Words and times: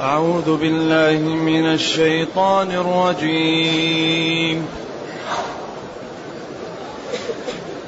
أعوذ 0.00 0.56
بالله 0.56 1.18
من 1.22 1.66
الشيطان 1.66 2.70
الرجيم. 2.70 4.66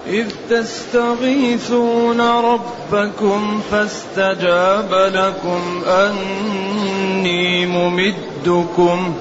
إذ 0.07 0.27
تستغيثون 0.51 2.21
ربكم 2.21 3.61
فاستجاب 3.71 5.13
لكم 5.15 5.83
أني 5.87 7.67
ممدكم 7.67 9.15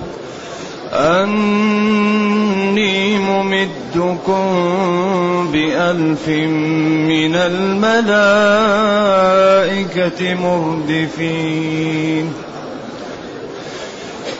أني 0.91 2.07
ممدكم 3.17 4.45
بألف 5.51 6.27
من 7.07 7.35
الملائكة 7.35 7.83
مردفين. 10.33 12.33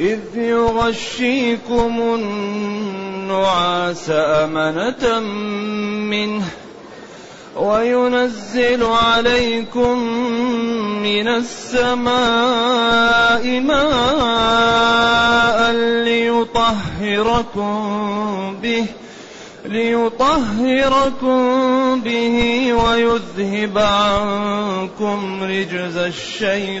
إذ 0.00 0.20
يغشيكم 0.36 2.00
النعاس 2.14 4.04
أمنة 4.10 5.20
منه 6.10 6.44
وينزل 7.56 8.84
عليكم 8.84 9.98
من 11.02 11.28
السماء 11.28 12.10
ماء 13.60 15.00
ليطهركم 16.04 17.70
به 18.62 18.86
ليطهركم 19.64 21.40
به 22.00 22.72
ويذهب 22.72 23.78
عنكم 23.78 25.42
رجز 25.42 25.96
الشيطان 25.96 26.80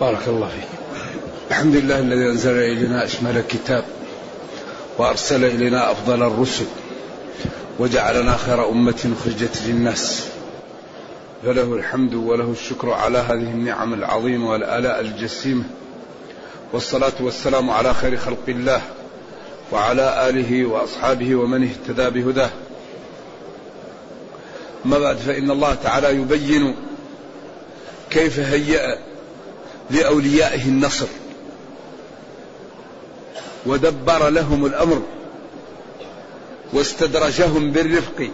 بارك 0.00 0.28
الله 0.28 0.48
فيك. 0.48 0.68
الحمد 1.50 1.76
لله 1.76 1.98
الذي 1.98 2.30
أنزل 2.30 2.52
إلينا 2.52 3.04
أشمل 3.04 3.36
الكتاب 3.36 3.84
وأرسل 4.98 5.44
إلينا 5.44 5.90
أفضل 5.92 6.22
الرسل 6.22 6.64
وجعلنا 7.78 8.36
خير 8.36 8.68
أمة 8.68 9.14
خرجت 9.24 9.62
للناس. 9.66 10.26
فله 11.44 11.74
الحمد 11.74 12.14
وله 12.14 12.50
الشكر 12.50 12.90
على 12.92 13.18
هذه 13.18 13.32
النعم 13.32 13.94
العظيمة 13.94 14.50
والآلاء 14.50 15.00
الجسيمة. 15.00 15.64
والصلاة 16.72 17.12
والسلام 17.20 17.70
على 17.70 17.94
خير 17.94 18.16
خلق 18.16 18.44
الله 18.48 18.80
وعلى 19.72 20.28
آله 20.28 20.64
وأصحابه 20.64 21.34
ومن 21.34 21.68
اهتدى 21.68 22.10
بهداه. 22.10 22.50
أما 24.86 24.98
بعد 24.98 25.16
فإن 25.16 25.50
الله 25.50 25.74
تعالى 25.74 26.08
يبين 26.16 26.74
كيف 28.10 28.38
هيأ 28.38 29.11
لأوليائه 29.92 30.62
النصر. 30.62 31.06
ودبر 33.66 34.28
لهم 34.28 34.66
الأمر 34.66 35.02
واستدرجهم 36.72 37.72
بالرفق 37.72 38.30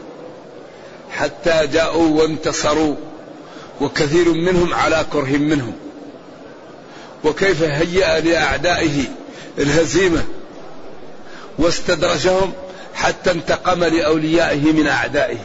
حتى 1.11 1.67
جاءوا 1.67 2.21
وانتصروا 2.23 2.95
وكثير 3.81 4.33
منهم 4.33 4.75
على 4.75 5.07
كره 5.13 5.37
منهم. 5.37 5.73
وكيف 7.25 7.63
هيأ 7.63 8.21
لأعدائه 8.21 9.05
الهزيمة 9.59 10.25
واستدرجهم 11.59 12.53
حتى 12.95 13.31
انتقم 13.31 13.85
لأوليائه 13.85 14.73
من 14.73 14.87
أعدائه. 14.87 15.39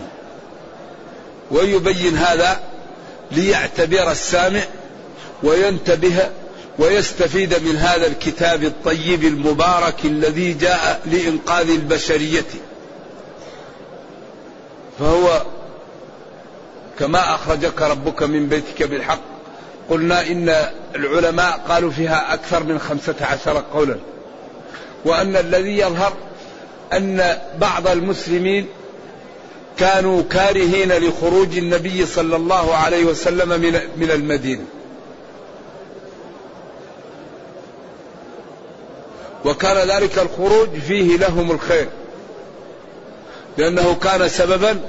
ويبين 1.52 2.18
هذا 2.18 2.60
ليعتبر 3.32 4.12
السامع 4.12 4.62
وينتبه 5.44 6.30
ويستفيد 6.80 7.54
من 7.64 7.76
هذا 7.76 8.08
الكتاب 8.08 8.64
الطيب 8.64 9.24
المبارك 9.24 10.06
الذي 10.06 10.54
جاء 10.54 11.02
لإنقاذ 11.06 11.70
البشرية. 11.70 12.46
فهو 15.00 15.42
كما 17.00 17.36
أخرجك 17.36 17.82
ربك 17.82 18.24
من 18.24 18.48
بيتك 18.48 18.84
بالحق. 18.84 19.22
قلنا 19.90 20.28
إن 20.28 20.56
العلماء 20.96 21.62
قالوا 21.68 21.92
فيها 21.92 22.34
أكثر 22.34 22.64
من 22.64 22.80
خمسة 22.80 23.16
عشر 23.22 23.64
قولا. 23.74 23.96
وأن 25.06 25.36
الذي 25.36 25.78
يظهر 25.78 26.14
أن 26.94 27.38
بعض 27.58 27.88
المسلمين 27.88 28.68
كانوا 29.78 30.24
كارهين 30.30 30.92
لخروج 30.92 31.58
النبي 31.58 32.06
صلى 32.06 32.36
الله 32.36 32.76
عليه 32.76 33.06
وسلم 33.06 33.50
من 33.98 34.12
المدينة. 34.12 34.64
وكان 39.46 39.90
ذلك 39.90 40.20
الخروج 40.20 40.70
فيه 40.88 41.18
لهم 41.18 41.52
الخير. 41.52 41.88
لأنه 43.58 43.96
كان 43.96 44.30
سببا 44.30 44.80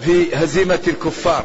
في 0.00 0.36
هزيمة 0.36 0.80
الكفار. 0.88 1.44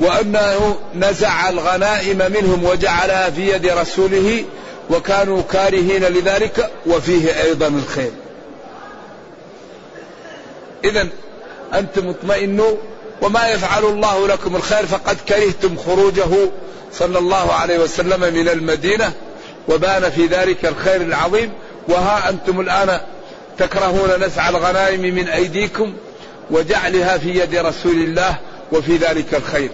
وأنه 0.00 0.78
نزع 0.94 1.48
الغنائم 1.48 2.18
منهم 2.18 2.64
وجعلها 2.64 3.30
في 3.30 3.50
يد 3.54 3.66
رسوله 3.66 4.44
وكانوا 4.90 5.42
كارهين 5.52 6.04
لذلك 6.04 6.70
وفيه 6.86 7.42
أيضا 7.42 7.66
الخير. 7.66 8.12
إذا 10.84 11.08
أنتم 11.74 12.08
اطمئنوا 12.08 12.76
وما 13.22 13.48
يفعل 13.48 13.84
الله 13.84 14.28
لكم 14.28 14.56
الخير 14.56 14.86
فقد 14.86 15.16
كرهتم 15.28 15.76
خروجه 15.76 16.50
صلى 16.92 17.18
الله 17.18 17.52
عليه 17.52 17.78
وسلم 17.78 18.20
من 18.20 18.48
المدينة 18.48 19.12
وبان 19.68 20.10
في 20.10 20.26
ذلك 20.26 20.64
الخير 20.64 21.00
العظيم. 21.00 21.52
وها 21.88 22.30
أنتم 22.30 22.60
الآن 22.60 23.00
تكرهون 23.58 24.24
نزع 24.24 24.48
الغنائم 24.48 25.00
من 25.00 25.28
أيديكم 25.28 25.92
وجعلها 26.50 27.18
في 27.18 27.40
يد 27.40 27.54
رسول 27.54 27.94
الله 27.94 28.36
وفي 28.72 28.96
ذلك 28.96 29.34
الخير. 29.34 29.70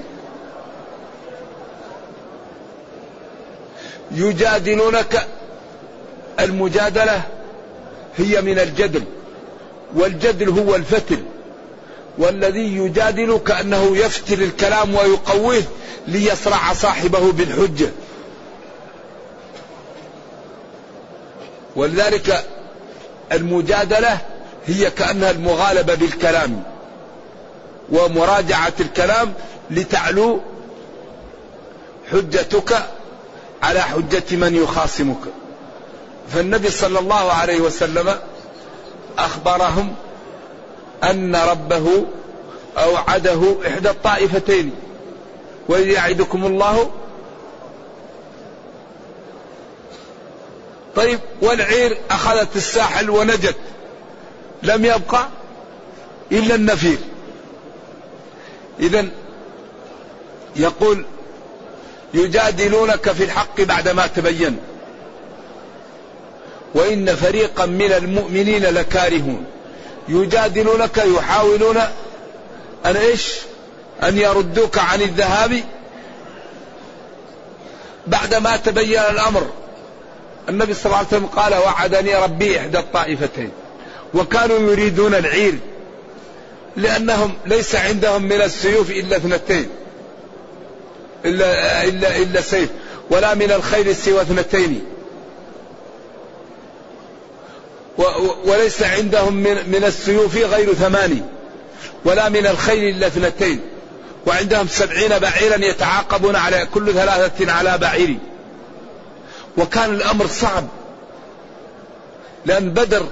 يجادلونك. 4.13 5.27
المجادلة 6.41 7.23
هي 8.17 8.41
من 8.41 8.59
الجدل 8.59 9.03
والجدل 9.95 10.49
هو 10.49 10.77
الفتل 10.77 11.19
والذي 12.19 12.77
يجادل 12.77 13.41
كأنه 13.47 13.97
يفتل 13.97 14.43
الكلام 14.43 14.95
ويقويه 14.95 15.63
ليصرع 16.09 16.73
صاحبه 16.73 17.33
بالحجة. 17.33 17.89
ولذلك 21.77 22.45
المجادلة 23.33 24.19
هي 24.67 24.91
كأنها 24.91 25.31
المغالبة 25.31 25.95
بالكلام 25.95 26.63
ومراجعة 27.93 28.73
الكلام 28.81 29.33
لتعلو 29.71 30.41
حجتك 32.13 32.83
على 33.63 33.81
حجة 33.81 34.37
من 34.37 34.55
يخاصمك. 34.55 35.21
فالنبي 36.35 36.71
صلى 36.71 36.99
الله 36.99 37.33
عليه 37.33 37.61
وسلم 37.61 38.17
أخبرهم 39.19 39.95
أن 41.05 41.37
ربه 41.37 42.05
أوعده 42.79 43.57
إحدى 43.67 43.91
الطائفتين 43.91 44.71
وإذ 45.69 45.87
يعدكم 45.87 46.47
الله 46.47 46.91
طيب 50.97 51.21
والعير 51.43 51.99
أخذت 52.11 52.57
الساحل 52.57 53.11
ونجت. 53.11 53.57
لم 54.63 54.85
يبقى 54.85 55.29
إلا 56.33 56.55
النفير. 56.55 56.99
إذا 58.81 59.07
يقول 60.57 61.05
يجادلونك 62.15 63.13
في 63.13 63.25
الحق 63.25 63.61
بعدما 63.61 64.07
تبين. 64.07 64.57
وإن 66.75 67.15
فريقا 67.17 67.67
من 67.67 67.93
المؤمنين 67.93 68.63
لكارهون. 68.63 69.45
يجادلونك 70.09 70.99
يحاولون 70.99 71.77
أن 72.87 72.97
إيش؟ 72.97 73.33
أن 74.03 74.19
يردوك 74.19 74.79
عن 74.79 75.03
الذهاب 75.03 75.61
بعدما 78.07 78.57
تبين 78.57 78.99
الأمر. 78.99 79.47
النبي 80.49 80.75
صلى 80.75 80.87
الله 80.87 80.97
عليه 80.97 81.09
وسلم 81.09 81.27
قال 81.27 81.55
وعدني 81.55 82.15
ربي 82.15 82.59
إحدى 82.59 82.79
الطائفتين 82.79 83.51
وكانوا 84.15 84.59
يريدون 84.59 85.15
العير 85.15 85.55
لأنهم 86.77 87.35
ليس 87.47 87.75
عندهم 87.75 88.23
من 88.23 88.41
السيوف 88.41 88.91
إلا 88.91 89.17
اثنتين 89.17 89.69
إلا, 91.25 91.85
إلا, 91.85 92.17
إلا 92.17 92.41
سيف 92.41 92.69
ولا 93.11 93.35
من 93.35 93.51
الخيل 93.51 93.97
سوى 93.97 94.23
اثنتين. 94.23 94.85
وليس 98.45 98.83
عندهم 98.83 99.35
من, 99.35 99.57
من 99.71 99.85
السيوف 99.85 100.37
غير 100.37 100.75
ثماني 100.75 101.23
ولا 102.05 102.29
من 102.29 102.47
الخيل 102.47 102.97
إلا 102.97 103.07
اثنتين 103.07 103.61
وعندهم 104.27 104.69
سبعين 104.69 105.19
بعيرا 105.19 105.65
يتعاقبون 105.65 106.37
على 106.37 106.69
كل 106.75 106.93
ثلاثة 106.93 107.53
على 107.53 107.79
بعير. 107.79 108.17
وكان 109.61 109.95
الأمر 109.95 110.27
صعب. 110.27 110.67
لأن 112.47 112.71
بدر 112.71 113.07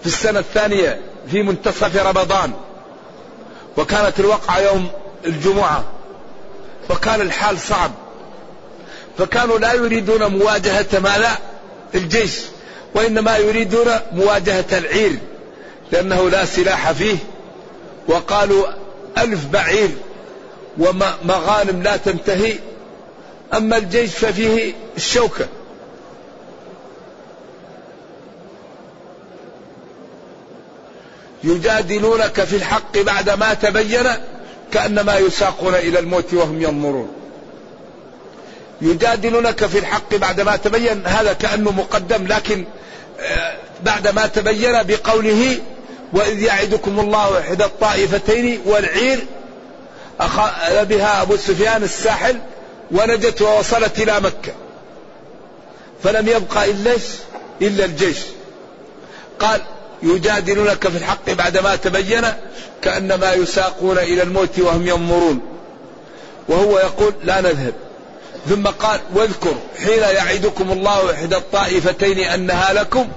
في 0.00 0.06
السنة 0.06 0.38
الثانية 0.38 1.00
في 1.30 1.42
منتصف 1.42 2.06
رمضان 2.06 2.52
وكانت 3.76 4.20
الوقعة 4.20 4.58
يوم 4.60 4.88
الجمعة 5.26 5.84
وكان 6.90 7.20
الحال 7.20 7.58
صعب. 7.58 7.90
فكانوا 9.18 9.58
لا 9.58 9.72
يريدون 9.72 10.26
مواجهة 10.26 10.98
ماذا؟ 10.98 11.38
الجيش 11.94 12.40
وإنما 12.94 13.36
يريدون 13.36 13.86
مواجهة 14.12 14.78
العير 14.78 15.18
لأنه 15.92 16.30
لا 16.30 16.44
سلاح 16.44 16.92
فيه. 16.92 17.16
وقالوا 18.08 18.66
ألف 19.18 19.46
بعير 19.46 19.90
ومغانم 20.78 21.82
لا 21.82 21.96
تنتهي 21.96 22.54
أما 23.54 23.76
الجيش 23.76 24.10
ففيه 24.14 24.72
الشوكة. 24.96 25.46
يجادلونك 31.44 32.44
في 32.44 32.56
الحق 32.56 32.98
بعدما 32.98 33.54
تبين 33.54 34.06
كأنما 34.72 35.18
يساقون 35.18 35.74
إلى 35.74 35.98
الموت 35.98 36.34
وهم 36.34 36.62
ينظرون. 36.62 37.08
يجادلونك 38.80 39.66
في 39.66 39.78
الحق 39.78 40.14
بعدما 40.14 40.56
تبين 40.56 41.06
هذا 41.06 41.32
كأنه 41.32 41.70
مقدم 41.70 42.26
لكن 42.26 42.64
آه، 43.20 43.56
بعدما 43.82 44.26
تبين 44.26 44.82
بقوله 44.82 45.58
وإذ 46.12 46.42
يعدكم 46.42 47.00
الله 47.00 47.40
إحدى 47.40 47.64
الطائفتين 47.64 48.60
والعير 48.64 49.24
أخذ 50.20 50.84
بها 50.84 51.22
أبو 51.22 51.36
سفيان 51.36 51.82
الساحل 51.82 52.38
ونجت 52.90 53.42
ووصلت 53.42 53.98
إلى 53.98 54.20
مكة. 54.20 54.52
فلم 56.02 56.28
يبقى 56.28 56.70
إلا 56.70 56.94
إلا 57.62 57.84
الجيش. 57.84 58.18
قال 59.40 59.60
يجادلونك 60.02 60.88
في 60.88 60.96
الحق 60.96 61.30
بعدما 61.30 61.76
تبين 61.76 62.26
كأنما 62.82 63.32
يساقون 63.32 63.98
إلى 63.98 64.22
الموت 64.22 64.58
وهم 64.58 64.86
ينظرون. 64.86 65.40
وهو 66.48 66.78
يقول 66.78 67.12
لا 67.24 67.40
نذهب. 67.40 67.72
ثم 68.48 68.66
قال 68.66 69.00
واذكر 69.14 69.54
حين 69.84 69.98
يعدكم 69.98 70.72
الله 70.72 71.12
إحدى 71.14 71.36
الطائفتين 71.36 72.18
أنها 72.18 72.72
لكم 72.72 73.08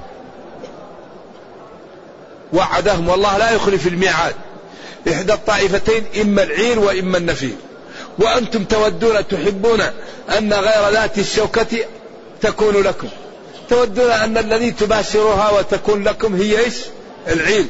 وعدهم. 2.53 3.09
والله 3.09 3.37
لا 3.37 3.51
يخلف 3.51 3.87
الميعاد. 3.87 4.35
إحدى 5.11 5.33
الطائفتين 5.33 6.05
إما 6.21 6.43
العير 6.43 6.79
وإما 6.79 7.17
النفير. 7.17 7.55
وأنتم 8.19 8.63
تودون 8.63 9.27
تحبون 9.27 9.81
أن 10.37 10.53
غير 10.53 10.89
ذات 10.89 11.17
الشوكة 11.17 11.85
تكون 12.41 12.83
لكم. 12.83 13.07
تودون 13.71 14.11
أن 14.11 14.37
الذي 14.37 14.71
تباشرها 14.71 15.49
وتكون 15.49 16.03
لكم 16.03 16.35
هي 16.35 16.59
إيش؟ 16.59 16.75
العير 17.27 17.65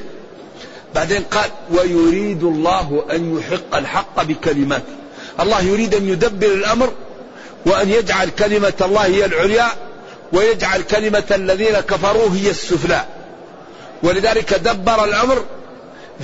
بعدين 0.96 1.24
قال 1.24 1.50
ويريد 1.72 2.44
الله 2.44 3.06
أن 3.12 3.38
يحق 3.38 3.76
الحق 3.76 4.24
بكلماته. 4.24 4.94
الله 5.40 5.62
يريد 5.62 5.96
أن 5.96 6.10
يدبر 6.10 6.48
الأمر 6.48 6.94
وأن 7.66 7.90
يجعل 7.90 8.30
كلمة 8.30 8.74
الله 8.82 9.06
هي 9.06 9.26
العليا 9.26 9.68
ويجعل 10.34 10.82
كلمة 10.82 11.24
الذين 11.32 11.80
كفروا 11.80 12.30
هي 12.30 12.50
السفلى. 12.50 13.06
ولذلك 14.04 14.54
دبر 14.54 15.04
الأمر 15.04 15.46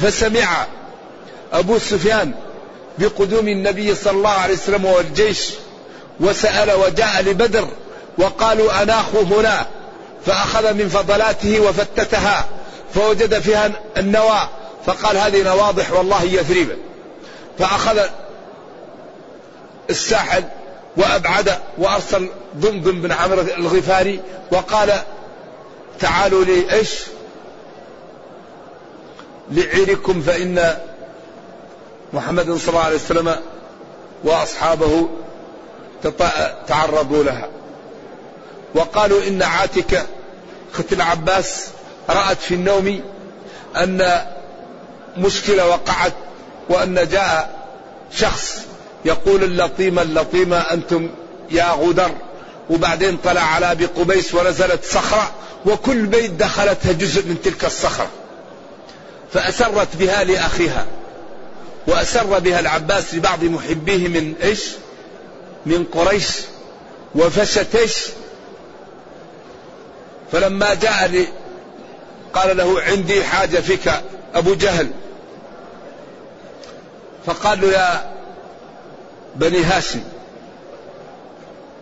فسمع 0.02 0.66
أبو 1.54 1.78
سفيان 1.78 2.32
بقدوم 3.00 3.48
النبي 3.48 3.96
صلى 3.96 4.14
الله 4.14 4.30
عليه 4.30 4.54
وسلم 4.54 4.86
والجيش 4.86 5.50
وسأل 6.20 6.72
وجاء 6.72 7.22
لبدر 7.22 7.68
وقالوا 8.18 8.84
أناخوا 8.84 9.22
هنا 9.22 9.66
فأخذ 10.26 10.74
من 10.74 10.90
فضلاته 10.90 11.60
وفتتها 11.60 12.46
فوجد 12.94 13.40
فيها 13.40 13.72
النوى 13.98 14.50
فقال 14.86 15.18
هذه 15.18 15.44
نواضح 15.44 15.92
والله 15.92 16.24
يثريب 16.24 16.70
فأخذ 17.60 18.00
الساحل 19.90 20.44
وأبعد 20.98 21.52
وأرسل 21.78 22.30
ضمضم 22.58 23.02
بن 23.02 23.12
عمرو 23.12 23.42
الغفاري 23.42 24.20
وقال 24.52 24.94
تعالوا 26.00 26.46
لي 26.46 26.74
إيش 26.74 27.04
لعيركم 29.52 30.22
فإن 30.22 30.78
محمد 32.14 32.58
صلى 32.58 32.70
الله 32.70 32.84
عليه 32.84 32.96
وسلم 32.96 33.36
وأصحابه 34.24 35.10
تعرضوا 36.68 37.24
لها. 37.24 37.48
وقالوا 38.76 39.28
إن 39.28 39.44
عاتكة 39.44 40.06
أخت 40.74 40.94
العباس 40.94 41.68
رأت 42.10 42.38
في 42.38 42.54
النوم 42.54 43.02
أن 43.76 44.22
مشكلة 45.18 45.68
وقعت 45.68 46.14
وأن 46.70 47.08
جاء 47.12 47.58
شخص 48.12 48.58
يقول 49.06 49.44
اللطيمة 49.44 50.02
اللطيمة 50.02 50.58
أنتم 50.58 51.10
يا 51.52 51.72
غدر. 51.72 52.12
وبعدين 52.70 53.18
طلع 53.18 53.42
على 53.42 53.72
أبي 53.72 53.86
قبيس 53.86 54.34
ونزلت 54.34 54.86
صخرة 54.86 55.32
وكل 55.66 56.06
بيت 56.06 56.32
دخلتها 56.32 56.92
جزء 56.92 57.26
من 57.26 57.42
تلك 57.44 57.66
الصخرة. 57.66 58.10
فأسرت 59.34 59.96
بها 59.96 60.24
لأخيها. 60.24 60.86
وأسر 61.88 62.40
بها 62.40 62.60
العباس 62.60 63.14
لبعض 63.14 63.44
محبيه 63.44 64.08
من 64.08 64.34
إيش؟ 64.44 64.64
من 65.66 65.84
قريش. 65.84 66.28
وفشت 67.16 67.76
إيش؟ 67.76 67.96
فلما 70.32 70.74
جاء 70.74 71.08
لي 71.08 71.28
قال 72.34 72.58
له 72.58 72.82
عندي 72.82 73.24
حاجة 73.24 73.60
فيك 73.60 73.92
أبو 74.36 74.54
جهل. 74.54 74.92
فقال 77.26 77.62
له 77.62 77.68
يا 77.68 78.12
بني 79.36 79.64
هاشم 79.64 80.00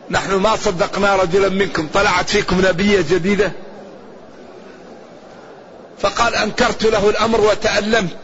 نحن 0.09 0.33
ما 0.33 0.55
صدقنا 0.55 1.15
رجلا 1.15 1.49
منكم 1.49 1.87
طلعت 1.93 2.29
فيكم 2.29 2.61
نبية 2.67 3.01
جديدة؟ 3.01 3.51
فقال 5.99 6.35
أنكرت 6.35 6.83
له 6.83 7.09
الأمر 7.09 7.41
وتألمت. 7.41 8.17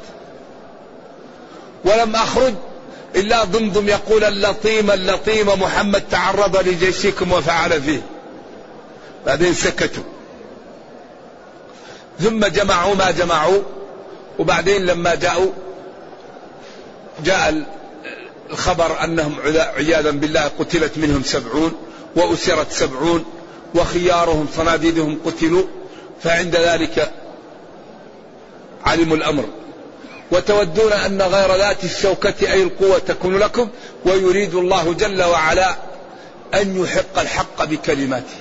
ولم 1.85 2.15
أخرج 2.15 2.53
إلا 3.15 3.43
ضمضم 3.43 3.87
يقول 3.87 4.23
اللطيم 4.23 4.91
اللطيم 4.91 5.47
محمد 5.47 6.03
تعرض 6.11 6.67
لجيشكم 6.67 7.31
وفعل 7.31 7.81
فيه. 7.81 8.01
بعدين 9.25 9.53
سكتوا. 9.53 10.03
ثم 12.21 12.45
جمعوا 12.45 12.95
ما 12.95 13.11
جمعوا 13.11 13.61
وبعدين 14.39 14.85
لما 14.85 15.15
جاءوا 15.15 15.51
جاء 17.25 17.63
الخبر 18.51 19.03
أنهم 19.03 19.35
عياذا 19.77 20.11
بالله 20.11 20.51
قتلت 20.59 20.97
منهم 20.97 21.23
سبعون 21.23 21.71
وأسرت 22.15 22.71
سبعون 22.71 23.25
وخيارهم 23.75 24.47
صناديدهم 24.57 25.19
قتلوا 25.25 25.63
فعند 26.23 26.55
ذلك 26.55 27.11
علموا 28.85 29.17
الأمر. 29.17 29.45
وتودون 30.31 30.93
أن 30.93 31.21
غير 31.21 31.55
ذات 31.55 31.83
الشوكة 31.83 32.53
أي 32.53 32.63
القوة 32.63 32.97
تكون 32.99 33.37
لكم 33.37 33.69
ويريد 34.05 34.55
الله 34.55 34.93
جل 34.93 35.23
وعلا 35.23 35.75
أن 36.53 36.83
يحق 36.83 37.19
الحق 37.19 37.65
بكلماته 37.65 38.35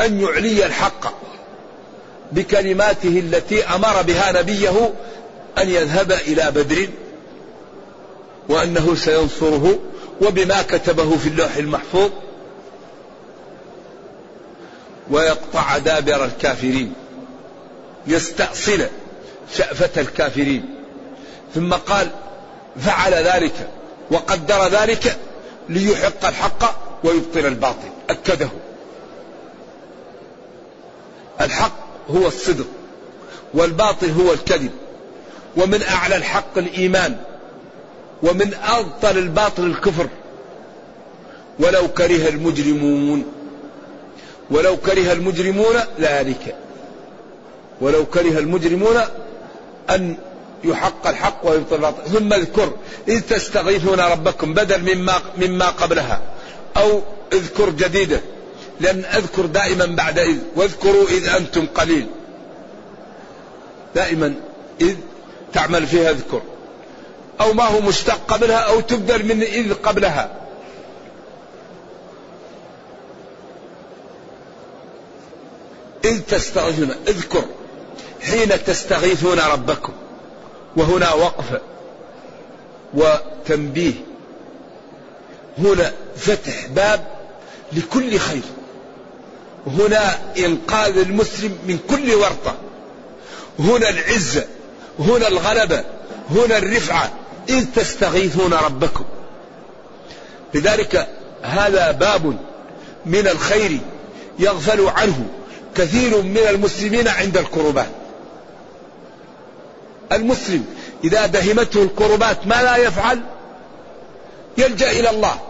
أن 0.00 0.20
يعلي 0.20 0.66
الحق. 0.66 1.14
بكلماته 2.34 3.18
التي 3.18 3.64
أمر 3.64 4.02
بها 4.02 4.32
نبيه 4.32 4.92
أن 5.58 5.68
يذهب 5.68 6.12
إلى 6.12 6.50
بدر 6.50 6.88
وأنه 8.48 8.94
سينصره 8.94 9.78
وبما 10.22 10.62
كتبه 10.62 11.16
في 11.16 11.28
اللوح 11.28 11.56
المحفوظ 11.56 12.10
ويقطع 15.10 15.78
دابر 15.78 16.24
الكافرين 16.24 16.92
يستأصل 18.06 18.86
شأفة 19.54 20.00
الكافرين. 20.00 20.74
ثم 21.54 21.72
قال 21.72 22.08
فعل 22.80 23.14
ذلك 23.14 23.68
وقدر 24.10 24.68
ذلك 24.68 25.16
ليحق 25.68 26.26
الحق 26.26 26.76
ويبطل 27.04 27.46
الباطل. 27.46 27.88
أكده. 28.10 28.48
الحق 31.40 31.83
هو 32.10 32.26
الصدق 32.26 32.66
والباطل 33.54 34.10
هو 34.10 34.32
الكذب 34.32 34.70
ومن 35.56 35.82
أعلى 35.82 36.16
الحق 36.16 36.58
الإيمان 36.58 37.16
ومن 38.22 38.54
أبطل 38.54 39.18
الباطل 39.18 39.64
الكفر. 39.64 40.08
ولو 41.58 41.88
كره 41.88 42.28
المجرمون 42.28 43.24
ولو 44.50 44.76
كره 44.76 45.12
المجرمون 45.12 45.76
ذلك. 46.00 46.56
ولو 47.80 48.06
كره 48.06 48.38
المجرمون 48.38 48.96
أن 49.90 50.16
يحق 50.64 51.06
الحق 51.06 51.40
ويبطل 51.42 51.76
الباطل. 51.76 52.10
ثم 52.10 52.32
اذكر 52.32 52.72
إذ 53.08 53.20
تستغيثون 53.20 54.00
ربكم 54.00 54.54
بدل 54.54 54.94
مما, 54.94 55.20
مما 55.36 55.70
قبلها 55.70 56.20
أو 56.76 57.00
اذكر 57.32 57.70
جديدة. 57.70 58.20
لأن 58.80 59.04
أذكر 59.04 59.46
دائما 59.46 59.86
بعد 59.86 60.18
إذ 60.18 60.38
واذكروا 60.56 61.08
إذ 61.08 61.28
أنتم 61.28 61.66
قليل. 61.66 62.06
دائما 63.94 64.34
إذ 64.80 64.96
تعمل 65.52 65.86
فيها 65.86 66.10
اذكر. 66.10 66.42
أو 67.40 67.52
ما 67.52 67.64
هو 67.64 67.80
مشتق 67.80 68.20
قبلها 68.28 68.56
أو 68.56 68.80
تبدل 68.80 69.24
من 69.24 69.42
إذ 69.42 69.74
قبلها. 69.74 70.36
إذ 76.04 76.20
تستغيثون 76.20 76.90
اذكر. 77.08 77.44
حين 78.22 78.64
تستغيثون 78.64 79.38
ربكم. 79.38 79.92
وهنا 80.76 81.12
وقف 81.12 81.60
وتنبيه. 82.94 83.94
هنا 85.58 85.92
فتح 86.16 86.66
باب 86.66 87.06
لكل 87.72 88.18
خير. 88.18 88.42
هنا 89.66 90.18
إنقاذ 90.38 90.98
المسلم 90.98 91.58
من 91.66 91.78
كل 91.90 92.14
ورطة. 92.14 92.54
هنا 93.58 93.88
العزه 93.88 94.44
هنا 94.98 95.28
الغلبة 95.28 95.84
هنا 96.30 96.58
الرفعة. 96.58 97.12
إذ 97.48 97.66
تستغيثون 97.74 98.54
ربكم. 98.54 99.04
لذلك 100.54 101.08
هذا 101.42 101.90
باب 101.90 102.36
من 103.06 103.28
الخير 103.28 103.78
يغفل 104.38 104.88
عنه 104.88 105.26
كثير 105.74 106.22
من 106.22 106.40
المسلمين 106.50 107.08
عند 107.08 107.36
الكربات. 107.36 107.88
المسلم 110.12 110.64
إذا 111.04 111.26
دهمته 111.26 111.82
الكربات 111.82 112.46
ما 112.46 112.62
لا 112.62 112.76
يفعل؟ 112.76 113.20
يلجأ 114.58 114.90
إلى 114.90 115.10
الله. 115.10 115.40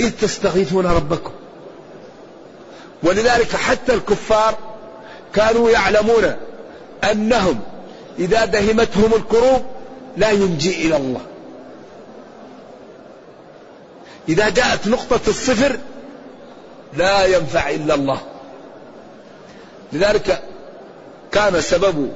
إذ 0.00 0.10
تستغيثون 0.10 0.86
ربكم. 0.86 1.30
ولذلك 3.04 3.56
حتى 3.56 3.94
الكفار 3.94 4.58
كانوا 5.34 5.70
يعلمون 5.70 6.36
أنهم 7.10 7.60
إذا 8.18 8.44
دهمتهم 8.44 9.14
الكروب 9.14 9.62
لا 10.16 10.30
ينجي 10.30 10.86
إلى 10.86 10.96
الله. 10.96 11.20
إذا 14.28 14.48
جاءت 14.48 14.86
نقطة 14.86 15.20
الصفر 15.28 15.78
لا 16.96 17.24
ينفع 17.24 17.70
إلا 17.70 17.94
الله. 17.94 18.20
لذلك 19.92 20.42
كان 21.32 21.60
سبب 21.60 22.12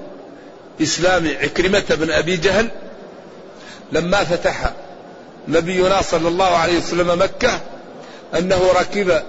إسلام 0.82 1.36
عكرمة 1.42 1.84
بن 1.90 2.10
أبي 2.10 2.36
جهل 2.36 2.68
لما 3.92 4.24
فتح 4.24 4.72
نبينا 5.48 6.02
صلى 6.02 6.28
الله 6.28 6.56
عليه 6.56 6.78
وسلم 6.78 7.22
مكة 7.22 7.60
أنه 8.38 8.62
ركب 8.80 9.22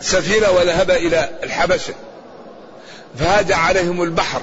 سفينة 0.00 0.50
وذهب 0.50 0.90
إلى 0.90 1.28
الحبشة 1.42 1.94
فهاج 3.18 3.52
عليهم 3.52 4.02
البحر 4.02 4.40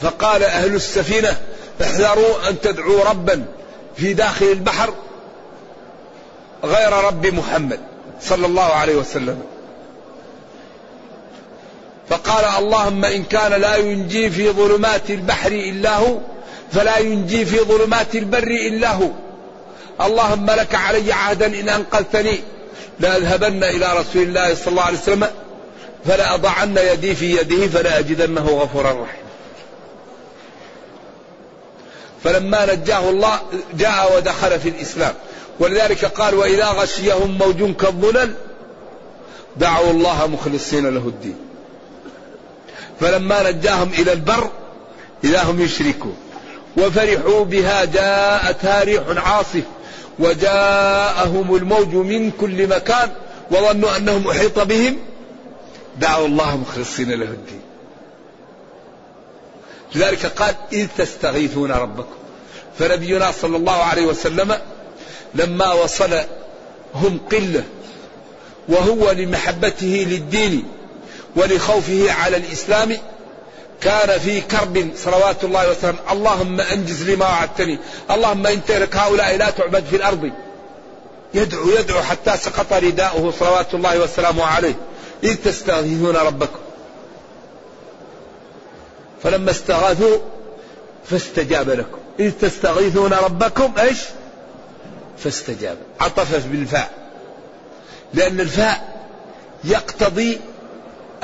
فقال 0.00 0.42
أهل 0.42 0.74
السفينة 0.74 1.36
احذروا 1.82 2.48
أن 2.48 2.60
تدعوا 2.60 3.04
ربا 3.04 3.44
في 3.96 4.12
داخل 4.12 4.46
البحر 4.46 4.94
غير 6.64 6.92
رب 6.92 7.26
محمد 7.26 7.80
صلى 8.20 8.46
الله 8.46 8.62
عليه 8.62 8.94
وسلم. 8.94 9.42
فقال 12.08 12.44
اللهم 12.44 13.04
إن 13.04 13.24
كان 13.24 13.52
لا 13.52 13.76
ينجي 13.76 14.30
في 14.30 14.50
ظلمات 14.50 15.10
البحر 15.10 15.52
إلا 15.52 15.96
هو 15.96 16.18
فلا 16.72 16.98
ينجي 16.98 17.44
في 17.44 17.58
ظلمات 17.58 18.14
البر 18.14 18.48
إلا 18.48 18.92
هو. 18.92 19.08
اللهم 20.00 20.46
لك 20.50 20.74
علي 20.74 21.12
عهدا 21.12 21.46
إن 21.46 21.68
أنقذتني 21.68 22.40
لأذهبن 23.00 23.64
إلى 23.64 23.86
رسول 23.96 24.22
الله 24.22 24.54
صلى 24.54 24.68
الله 24.68 24.82
عليه 24.82 24.98
وسلم 24.98 25.28
فلأضعن 26.04 26.76
يدي 26.76 27.14
في 27.14 27.36
يده 27.36 27.66
فلأجدنه 27.66 28.46
غفورا 28.48 28.90
رحيما. 28.90 29.30
فلما 32.24 32.74
نجاه 32.74 33.10
الله 33.10 33.40
جاء 33.74 34.16
ودخل 34.16 34.60
في 34.60 34.68
الإسلام. 34.68 35.14
ولذلك 35.60 36.04
قال 36.04 36.34
وإذا 36.34 36.66
غشيهم 36.66 37.38
موج 37.38 37.76
كالظلل 37.76 38.34
دعوا 39.56 39.90
الله 39.90 40.26
مخلصين 40.26 40.86
له 40.86 41.08
الدين. 41.08 41.36
فلما 43.00 43.50
نجاهم 43.50 43.90
إلى 43.98 44.12
البر 44.12 44.50
إذا 45.24 45.42
هم 45.42 45.60
يشركون. 45.60 46.16
وفرحوا 46.76 47.44
بها 47.44 47.84
جاءتها 47.84 48.84
ريح 48.84 49.02
عاصف. 49.08 49.62
وجاءهم 50.20 51.54
الموج 51.54 51.94
من 51.94 52.30
كل 52.30 52.66
مكان 52.66 53.10
وظنوا 53.50 53.96
أنهم 53.96 54.28
أحيط 54.28 54.58
بهم. 54.58 54.96
دعوا 55.98 56.26
الله 56.26 56.56
مخلصين 56.56 57.10
له 57.10 57.24
الدين. 57.24 57.60
لذلك 59.94 60.26
قال 60.26 60.54
إذ 60.72 60.86
تستغيثون 60.98 61.72
ربكم. 61.72 62.14
فنبينا 62.78 63.32
صلى 63.32 63.56
الله 63.56 63.72
عليه 63.72 64.06
وسلم 64.06 64.58
لما 65.34 65.72
وصل 65.72 66.10
هم 66.94 67.20
قلة 67.32 67.64
وهو 68.68 69.10
لمحبته 69.10 70.06
للدين 70.10 70.64
ولخوفه 71.36 72.12
على 72.12 72.36
الإسلام 72.36 72.96
كان 73.80 74.18
في 74.18 74.40
كرب 74.40 74.90
صلوات 74.96 75.44
الله 75.44 75.70
وسلامه 75.70 75.98
اللهم 76.12 76.60
أنجز 76.60 77.10
لما 77.10 77.26
وعدتني. 77.26 77.78
اللهم 78.10 78.46
إن 78.46 78.64
ترك 78.64 78.96
هؤلاء 78.96 79.36
لا 79.36 79.50
تعبد 79.50 79.84
في 79.84 79.96
الأرض. 79.96 80.30
يدعو 81.34 81.70
يدعو 81.70 82.02
حتى 82.02 82.36
سقط 82.36 82.72
رداؤه 82.72 83.32
صلوات 83.40 83.74
الله 83.74 83.98
وسلامه 83.98 84.44
عليه. 84.44 84.74
إذ 85.24 85.36
تستغيثون 85.36 86.16
ربكم. 86.16 86.58
فلما 89.22 89.50
استغاثوا 89.50 90.18
فاستجاب 91.10 91.70
لكم. 91.70 91.98
إذ 92.20 92.32
تستغيثون 92.40 93.12
ربكم 93.12 93.72
إيش؟ 93.78 93.98
فاستجاب. 95.18 95.76
عطف 96.00 96.46
بالفاء. 96.46 96.90
لأن 98.14 98.40
الفاء 98.40 99.06
يقتضي 99.64 100.40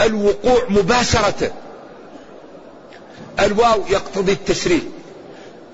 الوقوع 0.00 0.62
مباشرة. 0.68 1.52
الواو 3.40 3.82
يقتضي 3.90 4.32
التشريع 4.32 4.80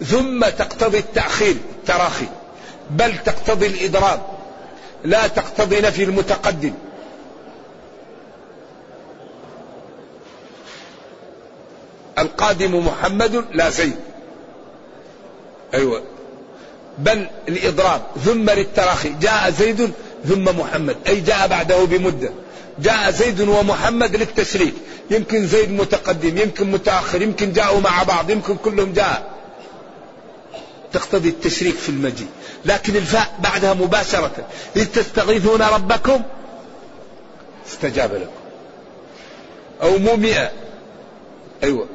ثم 0.04 0.45
تقتضي 0.45 0.99
التأخير 0.99 1.57
التراخي 1.78 2.26
بل 2.90 3.19
تقتضي 3.19 3.66
الإضراب 3.66 4.21
لا 5.04 5.26
تقتضي 5.26 5.81
نفي 5.81 6.04
المتقدم. 6.04 6.73
القادم 12.19 12.87
محمد 12.87 13.45
لا 13.52 13.71
زيد. 13.71 13.97
أيوة. 15.75 16.02
بل 16.99 17.26
الإضراب 17.49 18.02
ثم 18.25 18.50
للتراخي 18.50 19.09
جاء 19.09 19.50
زيد 19.50 19.92
ثم 20.28 20.45
محمد 20.45 20.97
أي 21.07 21.21
جاء 21.21 21.49
بعده 21.49 21.85
بمدة. 21.85 22.31
جاء 22.79 23.11
زيد 23.11 23.41
ومحمد 23.41 24.17
للتشريك 24.17 24.75
يمكن 25.11 25.47
زيد 25.47 25.71
متقدم 25.71 26.38
يمكن 26.38 26.71
متأخر 26.71 27.23
يمكن 27.23 27.52
جاءوا 27.52 27.81
مع 27.81 28.02
بعض 28.02 28.31
يمكن 28.31 28.57
كلهم 28.57 28.93
جاء. 28.93 29.33
تقتضي 30.93 31.29
التشريك 31.29 31.75
في 31.75 31.88
المجيء. 31.88 32.29
لكن 32.64 32.97
الفاء 32.97 33.38
بعدها 33.38 33.75
مباشرة. 33.75 34.47
إذ 34.76 34.87
تستغيثون 34.87 35.62
ربكم؟ 35.62 36.23
استجاب 37.67 38.14
لكم. 38.14 38.43
أو 39.83 39.99
مو 39.99 40.17
مئة 40.17 40.50
أيوة. 41.62 41.87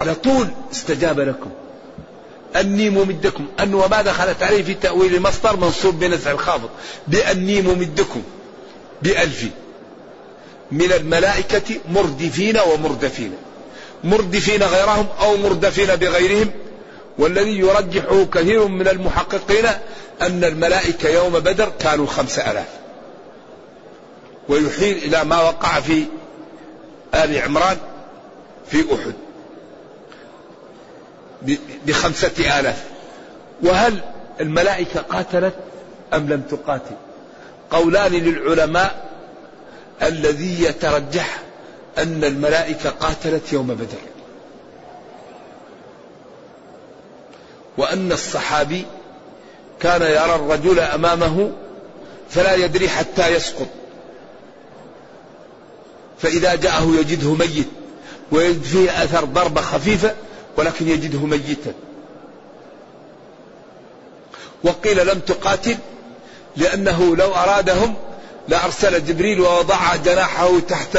على 0.00 0.14
طول 0.14 0.48
استجاب 0.72 1.20
لكم. 1.20 1.50
أني 2.56 2.90
ممدكم. 2.90 3.46
أن 3.60 3.74
وما 3.74 4.02
دخلت 4.02 4.42
عليه 4.42 4.62
في 4.62 4.74
تأويل 4.74 5.22
مصدر 5.22 5.56
منصوب 5.56 5.98
بنزع 5.98 6.30
الخافض. 6.30 6.70
بأني 7.08 7.62
ممدكم. 7.62 8.22
بألف 9.02 9.46
من 10.70 10.92
الملائكة 10.92 11.74
مردفين 11.88 12.58
ومردفين. 12.58 13.32
مردفين 14.04 14.62
غيرهم 14.62 15.06
أو 15.20 15.36
مردفين 15.36 15.96
بغيرهم. 15.96 16.50
والذي 17.18 17.58
يرجحه 17.58 18.24
كثير 18.24 18.68
من 18.68 18.88
المحققين 18.88 19.66
أن 20.22 20.44
الملائكة 20.44 21.08
يوم 21.08 21.32
بدر 21.32 21.72
كانوا 21.78 22.06
خمسة 22.06 22.50
ألاف. 22.50 22.68
ويحيل 24.48 24.96
إلى 24.96 25.24
ما 25.24 25.42
وقع 25.42 25.80
في 25.80 26.04
آل 27.14 27.38
عمران 27.38 27.76
في 28.70 28.84
أحد. 28.94 29.14
بخمسة 31.86 32.60
آلاف. 32.60 32.84
وهل 33.62 34.00
الملائكة 34.40 35.00
قاتلت 35.00 35.54
أم 36.14 36.28
لم 36.28 36.40
تقاتل؟ 36.40 36.96
قولان 37.70 38.12
للعلماء 38.12 39.06
الذي 40.02 40.64
يترجح 40.64 41.38
أن 41.98 42.24
الملائكة 42.24 42.90
قاتلت 42.90 43.52
يوم 43.52 43.66
بدر. 43.66 43.98
وأن 47.78 48.12
الصحابي 48.12 48.86
كان 49.80 50.02
يرى 50.02 50.34
الرجل 50.34 50.80
أمامه 50.80 51.52
فلا 52.30 52.54
يدري 52.54 52.88
حتى 52.88 53.28
يسقط. 53.28 53.68
فإذا 56.18 56.54
جاءه 56.54 56.94
يجده 57.00 57.34
ميت 57.34 57.68
ويجد 58.32 58.62
فيه 58.62 59.04
أثر 59.04 59.24
ضربة 59.24 59.60
خفيفة 59.60 60.14
ولكن 60.56 60.88
يجده 60.88 61.18
ميتا. 61.18 61.72
وقيل 64.64 65.06
لم 65.06 65.18
تقاتل 65.18 65.76
لأنه 66.56 67.16
لو 67.16 67.34
أرادهم 67.34 67.94
لأرسل 68.48 69.04
جبريل 69.04 69.40
ووضع 69.40 69.96
جناحه 69.96 70.60
تحت 70.60 70.98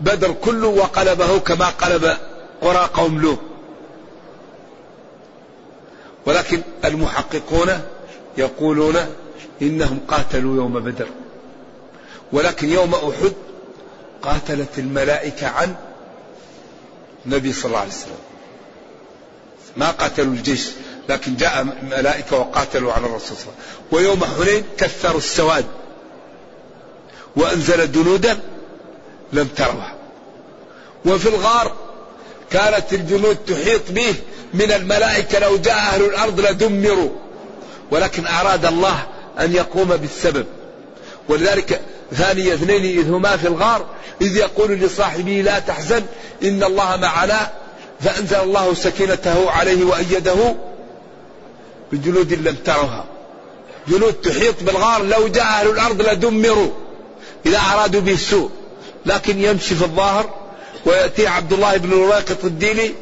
بدر 0.00 0.32
كله 0.32 0.66
وقلبه 0.66 1.38
كما 1.38 1.68
قلب 1.68 2.16
قرى 2.62 2.90
قوم 2.94 3.20
لوط. 3.20 3.38
ولكن 6.26 6.62
المحققون 6.84 7.80
يقولون 8.38 8.96
إنهم 9.62 10.00
قاتلوا 10.08 10.56
يوم 10.56 10.80
بدر. 10.80 11.06
ولكن 12.32 12.72
يوم 12.72 12.94
أحد 12.94 13.32
قاتلت 14.22 14.78
الملائكة 14.78 15.46
عن 15.46 15.74
النبي 17.26 17.52
صلى 17.52 17.64
الله 17.64 17.78
عليه 17.78 17.90
وسلم. 17.90 18.12
ما 19.76 19.90
قاتلوا 19.90 20.32
الجيش 20.34 20.70
لكن 21.08 21.36
جاء 21.36 21.64
ملائكة 21.82 22.38
وقاتلوا 22.38 22.92
على 22.92 23.06
الرسول 23.06 23.36
صلى 23.36 23.46
الله 23.46 23.54
عليه 23.54 23.62
وسلم. 23.62 23.86
ويوم 23.92 24.24
حنين 24.24 24.64
كثروا 24.78 25.18
السواد. 25.18 25.64
وأنزل 27.38 27.92
جنودا 27.92 28.38
لم 29.32 29.48
تروها. 29.56 29.94
وفي 31.04 31.28
الغار 31.28 31.72
كانت 32.50 32.92
الجنود 32.92 33.36
تحيط 33.36 33.90
به 33.90 34.14
من 34.54 34.72
الملائكة 34.72 35.38
لو 35.38 35.56
جاء 35.56 35.74
أهل 35.74 36.04
الأرض 36.04 36.40
لدمروا. 36.40 37.10
ولكن 37.90 38.26
أراد 38.26 38.66
الله 38.66 39.06
أن 39.40 39.54
يقوم 39.54 39.96
بالسبب. 39.96 40.46
ولذلك 41.28 41.80
ثاني 42.12 42.54
اثنين 42.54 42.98
إذ 42.98 43.10
هما 43.10 43.36
في 43.36 43.48
الغار 43.48 43.86
إذ 44.20 44.36
يقول 44.36 44.72
لصاحبه 44.72 45.42
لا 45.44 45.58
تحزن 45.58 46.02
إن 46.42 46.62
الله 46.62 46.96
معنا 46.96 47.50
فأنزل 48.00 48.36
الله 48.36 48.74
سكينته 48.74 49.50
عليه 49.50 49.84
وأيده 49.84 50.54
بجنود 51.92 52.32
لم 52.32 52.56
ترها 52.64 53.04
جنود 53.88 54.12
تحيط 54.12 54.62
بالغار 54.62 55.02
لو 55.02 55.28
جاء 55.28 55.44
أهل 55.44 55.70
الأرض 55.70 56.02
لدمروا. 56.02 56.70
إذا 57.46 57.58
أرادوا 57.74 58.00
به 58.00 58.12
السوء 58.12 58.50
لكن 59.06 59.44
يمشي 59.44 59.74
في 59.74 59.82
الظاهر 59.82 60.30
ويأتي 60.86 61.26
عبد 61.26 61.52
الله 61.52 61.76
بن 61.76 61.92
الواقط 61.92 62.44
الديني 62.44 62.92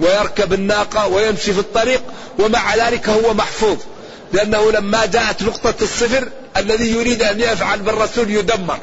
ويركب 0.00 0.52
الناقة 0.52 1.06
ويمشي 1.06 1.52
في 1.52 1.58
الطريق 1.58 2.02
ومع 2.38 2.74
ذلك 2.76 3.08
هو 3.08 3.34
محفوظ 3.34 3.78
لأنه 4.32 4.72
لما 4.72 5.06
جاءت 5.06 5.42
نقطة 5.42 5.74
الصفر 5.82 6.28
الذي 6.56 6.92
يريد 6.92 7.22
أن 7.22 7.40
يفعل 7.40 7.78
بالرسول 7.80 8.30
يدمر 8.30 8.78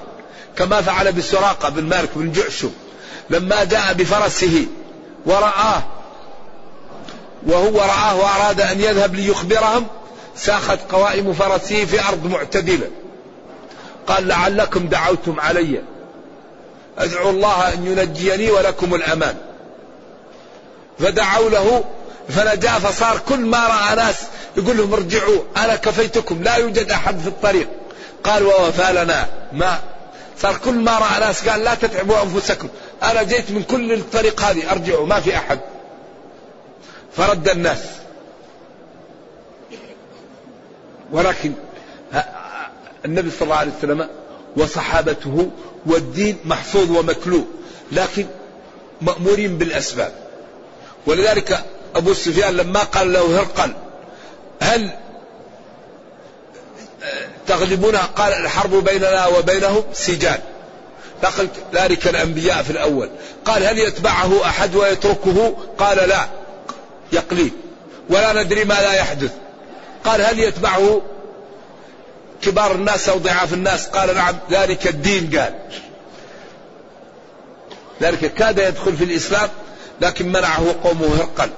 كما 0.58 0.82
فعل 0.82 1.12
بسراقة 1.12 1.69
بن 1.69 1.84
مالك 1.84 2.10
بن 2.15 2.32
جعشم. 2.32 2.71
لما 3.30 3.63
جاء 3.63 3.93
بفرسه 3.93 4.65
ورآه 5.26 5.84
وهو 7.47 7.80
رآه 7.80 8.15
وأراد 8.15 8.62
أن 8.62 8.82
يذهب 8.82 9.15
ليخبرهم 9.15 9.88
ساخت 10.36 10.80
قوائم 10.91 11.34
فرسه 11.34 11.86
في 11.86 12.08
أرض 12.08 12.26
معتدلة. 12.26 12.88
قال 14.08 14.28
لعلكم 14.28 14.88
دعوتم 14.88 15.39
علي. 15.39 15.82
أدعو 16.98 17.30
الله 17.30 17.74
أن 17.74 17.88
ينجيني 17.88 18.52
ولكم 18.52 18.96
الأمان. 18.96 19.36
فدعوا 21.00 21.50
له 21.50 21.84
فنجا 22.30 22.72
فصار 22.72 23.20
كل 23.30 23.39
ما 23.39 23.68
رأى 23.68 23.96
ناس 23.96 24.16
يقول 24.58 24.78
لهم 24.78 24.94
ارجعوا 24.94 25.42
أنا 25.58 25.76
كفيتكم 25.76 26.44
لا 26.44 26.56
يوجد 26.56 26.92
أحد 26.92 27.20
في 27.20 27.28
الطريق. 27.28 27.68
قال 28.24 28.44
ووفى 28.44 28.94
لنا 28.94 29.28
ما. 29.54 29.80
صار 30.42 30.58
كل 30.58 30.74
ما 30.74 30.98
رأى 30.98 31.20
ناس 31.20 31.50
قال 31.50 31.63
لا 31.63 31.76
تتعبوا 31.76 32.24
أنفسكم 32.24 32.68
أنا 33.04 33.24
جيت 33.24 33.52
من 33.52 33.63
كل 33.63 33.94
الطريق 33.94 34.42
هذه 34.42 34.72
أرجعوا 34.72 35.08
ما 35.08 35.20
في 35.20 35.38
أحد. 35.38 35.60
فرد 37.18 37.50
الناس. 37.50 37.80
ولكن 41.12 41.54
النبي 43.06 43.32
صلى 43.32 43.42
الله 43.42 43.56
عليه 43.56 43.72
وسلم 43.80 44.10
وصحابته 44.58 45.50
والدين 45.86 46.38
محفوظ 46.46 46.92
ومكلوب 46.92 47.48
لكن 47.92 48.26
مأمورين 49.02 49.58
بالأسباب. 49.58 50.12
ولذلك 51.08 51.63
أبو 51.96 52.13
سفيان 52.13 52.58
لما 52.58 52.80
قال 52.80 53.13
له 53.13 53.39
هرقل 53.39 53.74
هل 54.62 54.89
تغلبنا 57.48 58.02
قال 58.02 58.34
الحرب 58.34 58.84
بيننا 58.84 59.28
وبينهم؟ 59.28 59.84
سجال 59.94 60.39
دخل 61.24 61.48
ذلك 61.74 62.08
الأنبياء 62.08 62.63
في 62.63 62.70
الأول. 62.70 63.10
قال 63.46 63.63
هل 63.63 63.80
يتبعه 63.80 64.46
أحد 64.46 64.76
ويتركه؟ 64.76 65.58
قال 65.78 66.10
لا 66.10 66.28
يقليد 67.12 67.54
ولا 68.10 68.44
ندري 68.44 68.63
ما 68.63 68.74
لا 68.74 68.94
يحدث. 68.94 69.32
قال 70.06 70.22
هل 70.22 70.39
يتبعه؟ 70.39 71.02
كبار 72.46 72.72
الناس 72.72 73.10
أو 73.10 73.18
ضعاف 73.18 73.54
الناس 73.54 73.88
قال 73.88 74.16
نعم 74.16 74.36
ذلك 74.52 74.88
الدين 74.88 75.40
قال. 75.40 75.54
ذلك 78.02 78.34
كاد 78.34 78.58
يدخل 78.58 78.98
في 78.98 79.04
الإسلام 79.04 79.50
لكن 80.02 80.28
منعه 80.28 80.76
قومه 80.84 81.16
هرقل. 81.20 81.50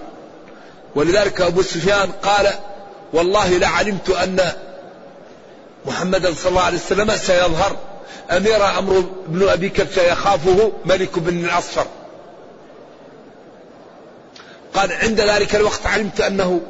ولذلك 0.96 1.42
أبو 1.42 1.62
سفيان 1.62 2.12
قال 2.12 2.48
والله 3.14 3.58
لعلمت 3.58 4.10
أن 4.10 4.52
محمدا 5.86 6.34
صلى 6.34 6.50
الله 6.50 6.62
عليه 6.62 6.78
وسلم 6.78 7.12
سيظهر. 7.12 7.78
أمير 8.32 8.80
أمر 8.80 9.04
بن 9.28 9.50
أبي 9.50 9.70
كبشة 9.70 10.02
يخافه 10.02 10.72
ملك 10.86 11.20
بن 11.20 11.46
الأصفر. 11.46 11.86
قال 14.74 14.92
عند 14.92 15.22
ذلك 15.22 15.56
الوقت 15.56 15.88
علمت 15.88 16.22
أنه 16.22 16.62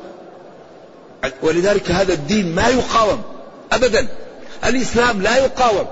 ولذلك 1.42 1.92
هذا 1.92 2.14
الدين 2.14 2.56
ما 2.56 2.68
يقاوم. 2.68 3.35
أبدا. 3.72 4.08
الإسلام 4.66 5.22
لا 5.22 5.38
يقاوم 5.38 5.88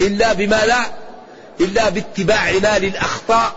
إلا 0.00 0.32
بما 0.32 0.66
لا 0.66 0.80
إلا 1.60 1.88
باتباعنا 1.88 2.78
للأخطاء 2.78 3.52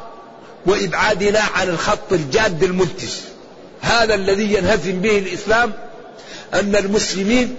وإبعادنا 0.66 1.40
عن 1.40 1.70
الخط 1.70 2.14
الجاد 2.14 2.64
المنتج. 2.64 3.12
هذا 3.82 4.16
الذي 4.16 4.54
ينهزم 4.54 5.02
به 5.02 5.18
الإسلام 5.18 5.74
أن 6.54 6.76
المسلمين 6.76 7.56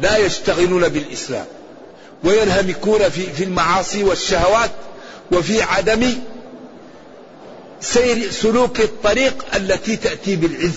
لا 0.00 0.16
يشتغلون 0.16 0.88
بالإسلام 0.88 1.46
وينهمكون 2.24 3.08
في 3.08 3.32
في 3.32 3.44
المعاصي 3.44 4.04
والشهوات 4.04 4.70
وفي 5.32 5.62
عدم 5.62 6.12
سير 7.80 8.30
سلوك 8.30 8.80
الطريق 8.80 9.44
التي 9.54 9.96
تأتي 9.96 10.36
بالعز. 10.36 10.72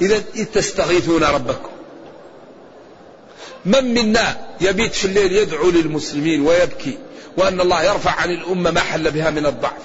إذا 0.00 0.22
إذ 0.34 0.44
تستغيثون 0.44 1.24
ربكم. 1.24 1.70
من 3.64 3.94
منا 3.94 4.36
يبيت 4.60 4.94
في 4.94 5.04
الليل 5.04 5.32
يدعو 5.32 5.70
للمسلمين 5.70 6.46
ويبكي 6.46 6.98
وأن 7.36 7.60
الله 7.60 7.82
يرفع 7.82 8.10
عن 8.10 8.30
الأمة 8.30 8.70
ما 8.70 8.80
حل 8.80 9.10
بها 9.10 9.30
من 9.30 9.46
الضعف. 9.46 9.82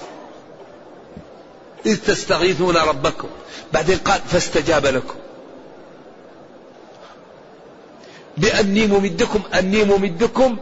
إذ 1.86 1.98
تستغيثون 1.98 2.78
ربكم. 2.78 3.28
بعدين 3.74 3.98
قال 3.98 4.22
فاستجاب 4.32 4.86
لكم. 4.86 5.16
بأني 8.38 8.88
ممدكم 8.88 9.42
أني 9.54 9.84
ممدكم 9.84 10.58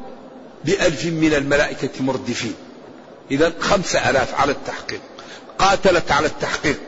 بألف 0.65 1.05
من 1.05 1.33
الملائكة 1.33 1.89
مردفين. 1.99 2.53
إذا 3.31 3.53
خمسة 3.59 4.09
ألاف 4.09 4.35
على 4.35 4.51
التحقيق. 4.51 5.01
قاتلت 5.59 6.11
على 6.11 6.27
التحقيق. 6.27 6.79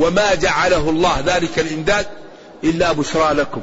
وما 0.00 0.34
جعله 0.34 0.90
الله. 0.90 1.20
ذلك 1.26 1.58
الإمداد 1.58 2.06
إلا 2.64 2.92
بشرى 2.92 3.34
لكم. 3.34 3.60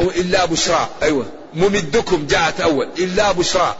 أو 0.00 0.04
إلا 0.04 0.44
بشرى. 0.44 0.88
أيوة. 1.02 1.26
ممدكم 1.54 2.26
جاءت 2.26 2.60
أول. 2.60 2.88
إلا 2.98 3.32
بشرى. 3.32 3.74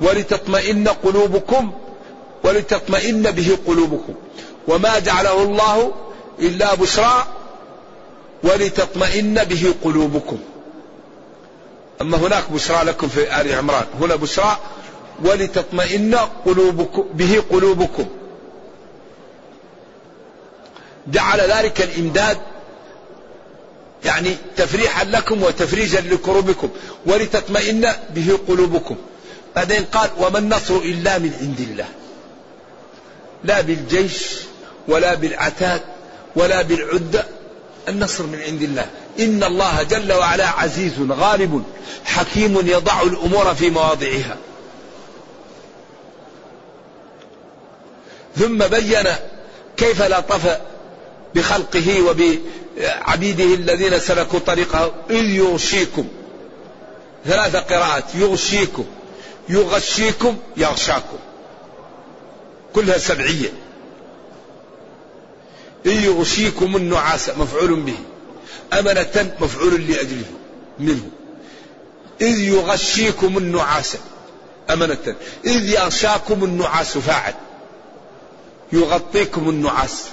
ولتطمئن 0.00 0.88
قلوبكم 0.88 1.72
ولتطمئن 2.44 3.30
به 3.30 3.58
قلوبكم. 3.66 4.14
وما 4.68 4.98
جعله 4.98 5.42
الله 5.42 5.92
إلا 6.38 6.74
بشرى 6.74 7.26
ولتطمئن 8.42 9.44
به 9.44 9.74
قلوبكم. 9.84 10.38
أما 12.00 12.16
هناك 12.16 12.50
بشرى 12.50 12.84
لكم 12.84 13.08
في 13.08 13.40
آل 13.40 13.54
عمران. 13.54 13.84
هنا 14.00 14.16
بشرى 14.16 14.56
ولتطمئن 15.24 16.14
قلوبكم 16.46 17.02
به 17.14 17.42
قلوبكم. 17.50 18.06
جعل 21.06 21.40
ذلك 21.40 21.82
الإمداد 21.82 22.38
يعني 24.04 24.36
تفريحا 24.56 25.04
لكم 25.04 25.42
وتفريجا 25.42 26.00
لكروبكم 26.00 26.68
ولتطمئن 27.06 27.92
به 28.14 28.38
قلوبكم. 28.48 28.96
بعدين 29.56 29.84
قال 29.84 30.10
وما 30.18 30.38
النصر 30.38 30.76
إلا 30.76 31.18
من 31.18 31.32
عند 31.40 31.60
الله. 31.60 31.88
لا 33.44 33.60
بالجيش 33.60 34.24
ولا 34.88 35.14
بالعتاد 35.14 35.80
ولا 36.36 36.62
بالعدة 36.62 37.26
النصر 37.88 38.26
من 38.26 38.40
عند 38.40 38.62
الله. 38.62 38.86
إن 39.20 39.44
الله 39.44 39.82
جل 39.82 40.12
وعلا 40.12 40.48
عزيز 40.48 40.92
غالب 41.10 41.64
حكيم 42.04 42.66
يضع 42.66 43.02
الأمور 43.02 43.54
في 43.54 43.70
مواضعها. 43.70 44.36
ثم 48.36 48.58
بين 48.58 49.04
كيف 49.76 50.02
لطف 50.02 50.58
بخلقه 51.34 52.02
وبعبيده 52.02 53.44
الذين 53.44 53.98
سلكوا 53.98 54.38
طريقه 54.38 54.94
إذ 55.10 55.30
يغشيكم. 55.30 56.08
ثلاث 57.26 57.56
قراءات 57.56 58.04
يغشيكم 58.14 58.84
يغشيكم 59.48 60.36
يغشاكم. 60.56 61.18
كلها 62.74 62.98
سبعية. 62.98 63.52
إذ 65.86 66.04
يغشيكم 66.04 66.76
النعاس 66.76 67.28
مفعول 67.28 67.80
به. 67.80 67.98
أمنة 68.72 69.34
مفعول 69.40 69.86
لأجله. 69.90 70.24
منه. 70.78 71.10
إذ 72.20 72.38
يغشيكم 72.38 73.38
النعاس. 73.38 73.96
أمنة. 74.70 75.16
إذ 75.44 75.68
يغشاكم 75.68 76.44
النعاس 76.44 76.98
فاعل. 76.98 77.34
يغطيكم 78.72 79.48
النعاس. 79.48 80.04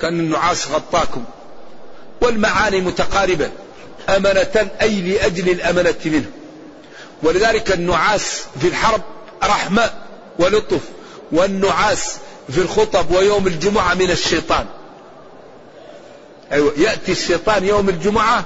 كأن 0.00 0.20
النعاس 0.20 0.68
غطاكم 0.68 1.24
والمعاني 2.20 2.80
متقاربة 2.80 3.50
أمنة 4.08 4.70
أي 4.82 5.00
لأجل 5.00 5.50
الأمنة 5.50 5.94
منه. 6.04 6.30
ولذلك 7.22 7.72
النعاس 7.72 8.42
في 8.60 8.68
الحرب 8.68 9.02
رحمة 9.42 9.90
ولطف 10.38 10.80
والنعاس 11.32 12.16
في 12.50 12.58
الخطب 12.58 13.10
ويوم 13.10 13.46
الجمعة 13.46 13.94
من 13.94 14.10
الشيطان. 14.10 14.66
أيوة 16.52 16.72
يأتي 16.76 17.12
الشيطان 17.12 17.64
يوم 17.64 17.88
الجمعة 17.88 18.44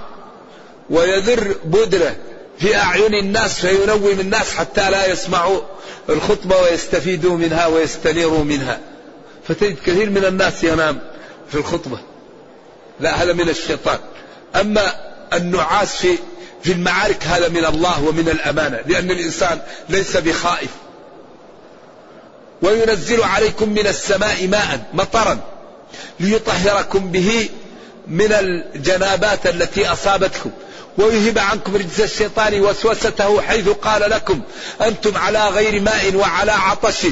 ويذر 0.90 1.54
بودرة 1.64 2.16
في 2.58 2.76
أعين 2.76 3.14
الناس 3.14 3.66
فينوم 3.66 4.06
الناس 4.20 4.54
حتى 4.54 4.90
لا 4.90 5.12
يسمعوا 5.12 5.60
الخطبة 6.08 6.56
ويستفيدوا 6.62 7.36
منها 7.36 7.66
ويستنيروا 7.66 8.44
منها. 8.44 8.80
فتجد 9.48 9.76
كثير 9.86 10.10
من 10.10 10.24
الناس 10.24 10.64
ينام 10.64 11.00
في 11.50 11.58
الخطبة. 11.58 11.98
لا 13.00 13.22
هذا 13.22 13.32
من 13.32 13.48
الشيطان. 13.48 13.98
أما 14.60 14.94
النعاس 15.32 15.96
في 15.96 16.18
في 16.62 16.72
المعارك 16.72 17.24
هذا 17.24 17.48
من 17.48 17.64
الله 17.64 18.04
ومن 18.04 18.28
الأمانة 18.28 18.80
لأن 18.86 19.10
الإنسان 19.10 19.60
ليس 19.88 20.16
بخائف. 20.16 20.70
وينزل 22.62 23.22
عليكم 23.22 23.68
من 23.68 23.86
السماء 23.86 24.46
ماء 24.46 24.80
مطرا 24.92 25.38
ليطهركم 26.20 27.10
به 27.10 27.48
من 28.08 28.32
الجنابات 28.32 29.46
التي 29.46 29.86
أصابتكم. 29.86 30.50
ويذهب 30.98 31.38
عنكم 31.38 31.76
رجس 31.76 32.00
الشيطان 32.00 32.60
وسوسته 32.60 33.40
حيث 33.40 33.68
قال 33.68 34.10
لكم 34.10 34.40
أنتم 34.80 35.16
على 35.16 35.48
غير 35.48 35.80
ماء 35.80 36.14
وعلى 36.14 36.52
عطش 36.52 37.06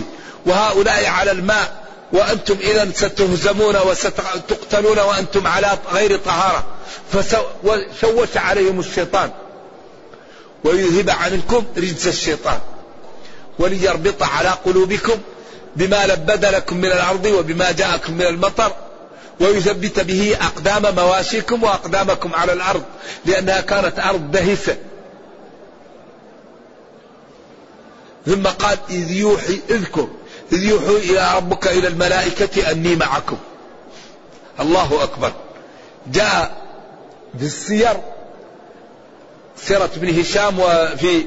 وهؤلاء 0.46 1.06
على 1.06 1.30
الماء. 1.30 1.87
وأنتم 2.12 2.56
إذا 2.60 2.90
ستهزمون 2.94 3.76
وستقتلون 3.76 4.98
وأنتم 4.98 5.46
على 5.46 5.78
غير 5.92 6.18
طهارة. 6.18 6.64
فشوش 7.12 8.36
عليهم 8.36 8.80
الشيطان. 8.80 9.30
ويذهب 10.64 11.10
عنكم 11.10 11.64
رجس 11.76 12.06
الشيطان. 12.06 12.60
وليربط 13.58 14.22
على 14.22 14.48
قلوبكم 14.48 15.18
بما 15.76 16.06
لبد 16.06 16.44
لكم 16.44 16.76
من 16.76 16.92
الأرض 16.92 17.26
وبما 17.26 17.72
جاءكم 17.72 18.12
من 18.12 18.26
المطر. 18.26 18.72
ويثبت 19.40 20.00
به 20.00 20.36
أقدام 20.40 20.94
مواشيكم 20.94 21.62
وأقدامكم 21.62 22.34
على 22.34 22.52
الأرض 22.52 22.82
لأنها 23.26 23.60
كانت 23.60 23.98
أرض 23.98 24.30
دهسة 24.30 24.76
ثم 28.26 28.42
قال 28.42 28.78
إذ 28.90 29.10
يوحي 29.10 29.60
اذكر 29.70 30.08
إذ 30.52 30.64
يوحي 30.64 30.96
إلى 30.96 31.32
ربك 31.36 31.66
إلى 31.66 31.88
الملائكة 31.88 32.70
أني 32.70 32.96
معكم. 32.96 33.36
الله 34.60 35.02
أكبر. 35.02 35.32
جاء 36.06 36.62
في 37.38 37.44
السير 37.44 37.96
سيرة 39.56 39.90
ابن 39.96 40.20
هشام 40.20 40.60
وفي 40.60 41.24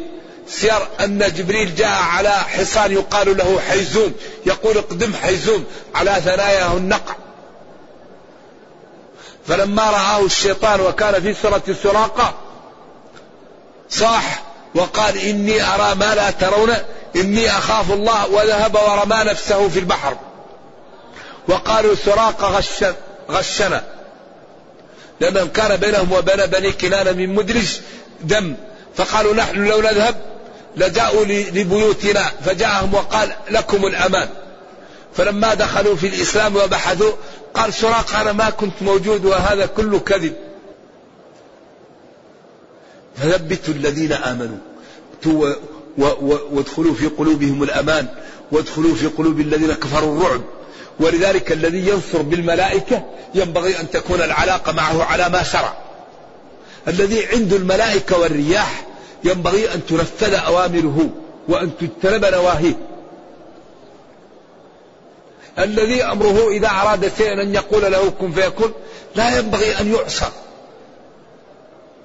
سير 0.47 0.87
أن 0.99 1.19
جبريل 1.19 1.75
جاء 1.75 2.01
على 2.01 2.29
حصان 2.29 2.91
يقال 2.91 3.37
له 3.37 3.59
حيزوم 3.69 4.13
يقول 4.45 4.77
اقدم 4.77 5.13
حيزوم 5.13 5.65
على 5.95 6.21
ثناياه 6.25 6.77
النقع. 6.77 7.15
فلما 9.47 9.89
رآه 9.89 10.25
الشيطان 10.25 10.81
وكان 10.81 11.21
في 11.21 11.33
سورة 11.33 11.63
سراقة 11.83 12.33
صاح 13.89 14.50
وقال 14.75 15.17
إني 15.17 15.63
أرى 15.63 15.95
ما 15.95 16.15
لا 16.15 16.31
ترون. 16.31 16.73
إني 17.15 17.49
أخاف 17.49 17.91
الله 17.91 18.27
وذهب 18.27 18.75
ورمى 18.75 19.23
نفسه 19.31 19.69
في 19.69 19.79
البحر. 19.79 20.17
وقالوا 21.47 21.95
سراقة 21.95 22.47
غش 22.47 22.85
غشنا. 23.31 23.83
لأنهم 25.19 25.47
كان 25.47 25.75
بينهم 25.75 26.11
وبين 26.11 26.45
بني 26.45 26.71
كنانة 26.71 27.11
من 27.11 27.35
مدرج 27.35 27.79
دم. 28.21 28.55
فقالوا 28.95 29.33
نحن 29.33 29.65
لو 29.65 29.81
نذهب 29.81 30.15
لجاءوا 30.77 31.25
لبيوتنا. 31.25 32.31
فجاءهم 32.45 32.93
وقال 32.93 33.29
لكم 33.49 33.85
الأمان. 33.85 34.29
فلما 35.17 35.53
دخلوا 35.53 35.95
في 35.95 36.07
الإسلام 36.07 36.55
وبحثوا 36.55 37.11
قال 37.53 37.73
سراقة 37.73 38.21
أنا 38.21 38.31
ما 38.31 38.49
كنت 38.49 38.81
موجود 38.81 39.25
وهذا 39.25 39.65
كله 39.65 39.99
كذب. 39.99 40.33
فثبتوا 43.15 43.73
الذين 43.73 44.11
آمنوا. 44.11 44.57
وادخلوا 46.51 46.93
في 46.93 47.07
قلوبهم 47.07 47.63
الأمان. 47.63 48.07
وادخلوا 48.51 48.95
في 48.95 49.07
قلوب 49.07 49.39
الذين 49.39 49.73
كفروا 49.73 50.17
الرعب. 50.17 50.41
ولذلك 50.99 51.51
الذي 51.51 51.87
ينصر 51.87 52.21
بالملائكة 52.21 53.05
ينبغي 53.35 53.79
أن 53.79 53.89
تكون 53.89 54.21
العلاقة 54.21 54.71
معه 54.71 55.03
على 55.03 55.29
ما 55.29 55.43
شرع. 55.43 55.77
الذي 56.87 57.25
عنده 57.25 57.55
الملائكة 57.57 58.19
والرياح 58.19 58.85
ينبغي 59.23 59.73
أن 59.73 59.85
تنفذ 59.85 60.33
أوامره 60.33 61.09
وأن 61.47 61.71
تجتنب 61.79 62.25
نواهيه. 62.25 62.73
الذي 65.59 66.03
أمره 66.03 66.49
إذا 66.49 66.67
أراد 66.67 67.11
شيئا 67.17 67.41
أن 67.41 67.55
يقول 67.55 67.91
له 67.91 68.09
كن 68.09 68.31
فيكون 68.31 68.71
لا 69.15 69.39
ينبغي 69.39 69.79
أن 69.79 69.93
يعصى. 69.93 70.25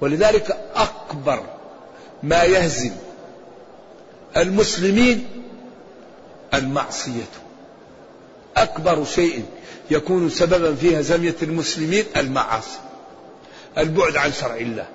ولذلك 0.01 0.57
أكبر 0.75 1.43
ما 2.23 2.43
يهزم 2.43 2.91
المسلمين 4.37 5.27
المعصية. 6.53 7.29
أكبر 8.57 9.05
شيء 9.05 9.45
يكون 9.91 10.29
سببا 10.29 10.75
في 10.75 10.99
هزمية 10.99 11.35
المسلمين 11.41 12.05
المعاصي. 12.17 12.79
البعد 13.77 14.17
عن 14.17 14.31
شرع 14.31 14.55
الله 14.55 14.85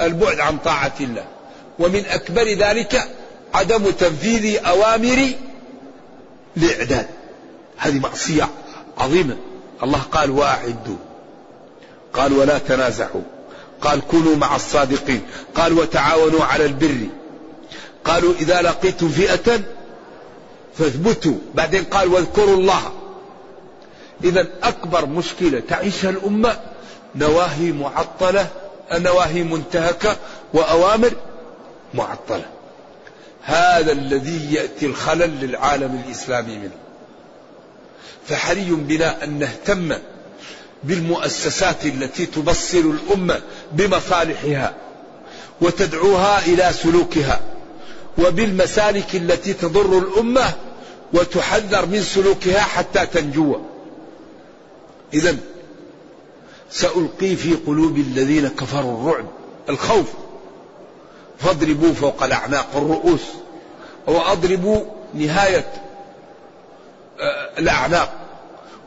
البعد 0.00 0.40
عن 0.40 0.58
طاعة 0.58 0.94
الله. 1.00 1.24
ومن 1.78 2.04
أكبر 2.06 2.42
ذلك 2.42 3.08
عدم 3.54 3.90
تنفيذ 3.90 4.66
أوامر 4.66 5.32
الإعداد. 6.56 7.06
هذه 7.76 7.98
معصية 7.98 8.48
عظيمة. 8.98 9.36
الله 9.82 9.98
قال 9.98 10.30
وأعدوا. 10.30 10.96
قال 12.12 12.32
ولا 12.32 12.58
تنازعوا. 12.58 13.22
قال 13.82 14.00
كونوا 14.00 14.36
مع 14.36 14.56
الصادقين. 14.56 15.22
قال 15.54 15.72
وتعاونوا 15.72 16.44
على 16.44 16.66
البر. 16.66 17.06
قالوا 18.04 18.34
إذا 18.40 18.62
لقيتم 18.62 19.08
فئة 19.08 19.60
فاثبتوا. 20.74 21.34
بعدين 21.54 21.84
قال 21.84 22.08
واذكروا 22.08 22.56
الله. 22.56 22.92
إذا 24.24 24.46
أكبر 24.62 25.06
مشكلة 25.06 25.62
تعيشها 25.68 26.10
الأمة. 26.10 26.60
نواهي 27.14 27.72
معطلة 27.72 28.46
نواهي 28.92 29.42
منتهكة 29.42 30.16
وأوامر 30.54 31.12
معطلة. 31.94 32.44
هذا 33.42 33.92
الذي 33.92 34.54
يأتي 34.54 34.86
الخلل 34.86 35.40
للعالم 35.40 36.02
الإسلامي 36.06 36.58
منه. 36.58 36.76
فحري 38.26 38.70
بنا 38.70 39.24
أن 39.24 39.38
نهتم 39.38 39.92
بالمؤسسات 40.84 41.86
التي 41.86 42.26
تبصر 42.26 42.78
الأمة 42.78 43.40
بمصالحها 43.72 44.74
وتدعوها 45.60 46.46
إلى 46.46 46.72
سلوكها 46.72 47.40
وبالمسالك 48.18 49.14
التي 49.14 49.52
تضر 49.52 49.98
الأمة 49.98 50.54
وتحذر 51.12 51.86
من 51.86 52.02
سلوكها 52.02 52.60
حتى 52.60 53.06
تنجو. 53.06 53.58
إذا 55.14 55.36
سألقي 56.70 57.36
في 57.36 57.54
قلوب 57.66 57.96
الذين 57.96 58.48
كفروا 58.48 59.00
الرعب 59.00 59.26
الخوف. 59.68 60.06
فاضربوا 61.38 61.92
فوق 61.92 62.22
الأعناق 62.22 62.66
الرؤوس 62.76 63.22
وأضربوا 64.06 64.84
نهاية 65.14 65.72
آه، 67.20 67.58
الأعناق. 67.58 68.12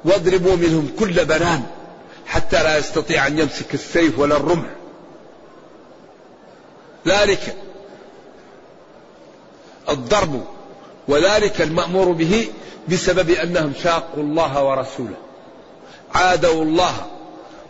واضربوا 0.06 0.56
منهم 0.56 0.91
كل 0.99 1.25
بنان. 1.25 1.63
حتى 2.31 2.63
لا 2.63 2.77
يستطيع 2.77 3.27
أن 3.27 3.39
يمسك 3.39 3.73
السيف 3.73 4.19
ولا 4.19 4.37
الرمح. 4.37 4.69
ذلك 7.07 7.55
الضرب 9.89 10.43
وذلك 11.07 11.61
المأمور 11.61 12.11
به 12.11 12.47
بسبب 12.87 13.29
أنهم 13.29 13.73
شاقوا 13.83 14.23
الله 14.23 14.63
ورسوله. 14.63 15.17
عادوا 16.13 16.63
الله 16.63 16.93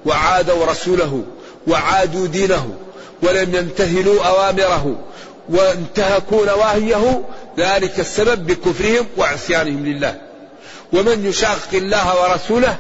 وعادوا 0.06 0.66
رسوله 0.66 1.24
وعادوا 1.68 2.28
دينه 2.28 2.78
ولم 3.24 3.56
يمتهلوا 3.56 4.24
أوامره 4.24 4.96
وانتهكوا 5.50 6.46
نواهيه. 6.46 7.24
ذلك 7.58 8.00
السبب 8.00 8.48
بكفرهم 8.48 9.06
وعصيانهم 9.18 9.86
لله. 9.86 10.22
ومن 10.94 11.26
يشاق 11.26 11.70
الله 11.74 12.22
ورسوله 12.22 12.78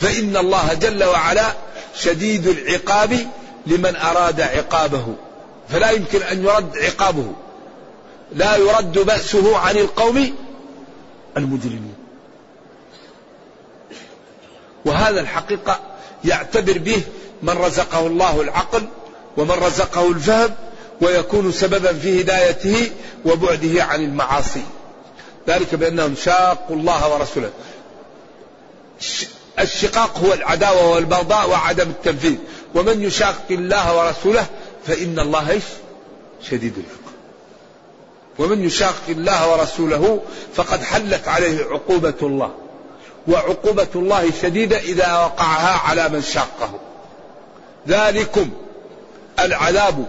فإن 0.00 0.36
الله 0.36 0.74
جل 0.74 1.04
وعلا 1.04 1.52
شديد 1.94 2.46
العقاب 2.46 3.18
لمن 3.66 3.96
أراد 3.96 4.40
عقابه. 4.40 5.14
فلا 5.68 5.90
يمكن 5.90 6.22
أن 6.22 6.44
يرد 6.44 6.78
عقابه. 6.78 7.32
لا 8.32 8.56
يرد 8.56 8.98
بأسه 8.98 9.58
عن 9.58 9.76
القوم 9.76 10.34
المجرمين. 11.36 11.94
وهذا 14.84 15.20
الحقيقة 15.20 15.80
يعتبر 16.24 16.78
به 16.78 17.02
من 17.42 17.50
رزقه 17.58 18.06
الله 18.06 18.40
العقل 18.40 18.82
ومن 19.36 19.50
رزقه 19.50 20.08
الفهم 20.08 20.54
ويكون 21.00 21.52
سببا 21.52 21.92
في 21.92 22.20
هدايته 22.20 22.90
وبعده 23.26 23.84
عن 23.84 24.04
المعاصي. 24.04 24.62
ذلك 25.48 25.74
بأنهم 25.74 26.14
شاقوا 26.14 26.76
الله 26.76 27.14
ورسوله. 27.14 27.50
الشقاق 29.60 30.18
هو 30.18 30.32
العداوة 30.32 30.90
والبغضاء 30.90 31.50
وعدم 31.50 31.90
التنفيذ. 31.90 32.34
ومن 32.74 33.02
يشاق 33.02 33.44
الله 33.50 33.98
ورسوله 33.98 34.46
فإن 34.86 35.18
الله 35.18 35.50
إيش؟ 35.50 35.62
شديد 36.50 36.72
العقاب. 36.78 37.14
ومن 38.38 38.64
يشاق 38.64 39.02
الله 39.08 39.52
ورسوله 39.52 40.20
فقد 40.54 40.82
حلت 40.82 41.28
عليه 41.28 41.64
عقوبة 41.64 42.14
الله. 42.22 42.50
وعقوبة 43.28 43.88
الله 43.94 44.30
شديدة 44.42 44.78
إذا 44.78 45.12
وقعها 45.12 45.78
على 45.88 46.08
من 46.08 46.22
شاقه. 46.22 46.70
ذلكم 47.88 48.50
العذاب. 49.38 50.04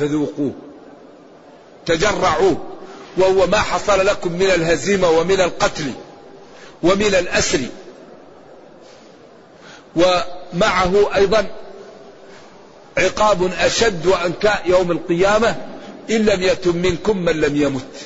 فذوقوه. 0.00 0.52
تجرعوه. 1.86 2.56
وهو 3.16 3.46
ما 3.46 3.58
حصل 3.58 4.06
لكم 4.06 4.32
من 4.32 4.50
الهزيمة 4.50 5.10
ومن 5.10 5.40
القتل 5.40 5.92
ومن 6.82 7.14
الأسر. 7.14 7.60
ومعه 9.96 11.14
أيضا 11.14 11.46
عقاب 12.98 13.52
أشد 13.52 14.06
وأنكاء 14.06 14.62
يوم 14.66 14.90
القيامة 14.90 15.56
إن 16.10 16.16
لم 16.16 16.42
يتم 16.42 16.76
منكم 16.76 17.18
من 17.18 17.40
لم 17.40 17.56
يمت. 17.56 17.96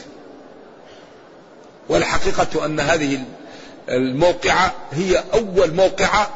والحقيقة 1.88 2.64
أن 2.64 2.81
هذه 2.81 3.24
الموقعة 3.88 4.72
هي 4.92 5.24
أول 5.35 5.74
موقعة 5.74 6.31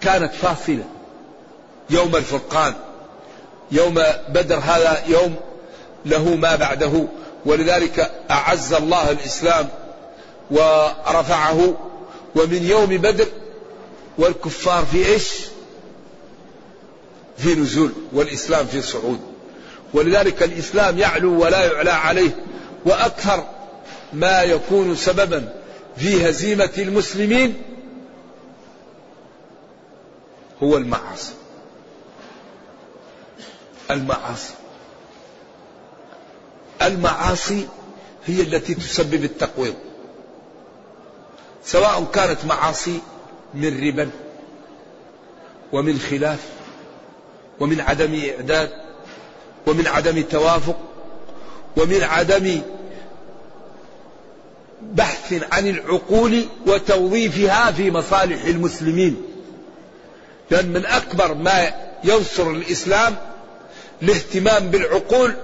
كانت 0.00 0.34
فاصلة. 0.34 0.84
يوم 1.90 2.16
الفرقان 2.16 2.74
يوم 3.72 3.94
بدر 4.28 4.56
هذا 4.58 5.02
يوم 5.06 5.36
له 6.06 6.34
ما 6.36 6.56
بعده. 6.56 7.06
ولذلك 7.46 8.10
أعز 8.30 8.72
الله 8.72 9.10
الإسلام 9.10 9.68
ورفعه 10.50 11.74
ومن 12.36 12.66
يوم 12.66 12.86
بدر 12.86 13.26
والكفار 14.18 14.84
في 14.84 15.06
إيش؟ 15.06 15.30
في 17.38 17.54
نزول 17.54 17.92
والإسلام 18.12 18.66
في 18.66 18.82
صعود. 18.82 19.20
ولذلك 19.94 20.42
الإسلام 20.42 20.98
يعلو 20.98 21.42
ولا 21.42 21.72
يعلى 21.72 21.90
عليه 21.90 22.44
وأكثر 22.84 23.44
ما 24.12 24.42
يكون 24.42 24.96
سببا 24.96 25.54
في 25.96 26.28
هزيمة 26.28 26.70
المسلمين 26.78 27.62
هو 30.62 30.76
المعاصي. 30.76 31.32
المعاصي. 33.90 34.54
المعاصي 36.82 37.68
هي 38.26 38.40
التي 38.42 38.74
تسبب 38.74 39.24
التقويض. 39.24 39.74
سواء 41.64 42.04
كانت 42.14 42.44
معاصي 42.44 43.00
من 43.54 43.86
ربا 43.86 44.10
ومن 45.72 45.98
خلاف 45.98 46.38
ومن 47.60 47.80
عدم 47.80 48.20
إعداد 48.30 48.70
ومن 49.66 49.86
عدم 49.86 50.22
توافق 50.22 50.76
ومن 51.76 52.02
عدم 52.02 52.60
بحث 54.82 55.44
عن 55.52 55.68
العقول 55.68 56.44
وتوظيفها 56.66 57.72
في 57.72 57.90
مصالح 57.90 58.44
المسلمين. 58.44 59.16
لأن 60.50 60.68
من 60.68 60.86
أكبر 60.86 61.34
ما 61.34 61.74
ينصر 62.04 62.50
الإسلام 62.50 63.16
الاهتمام 64.02 64.70
بالعقول 64.70 65.34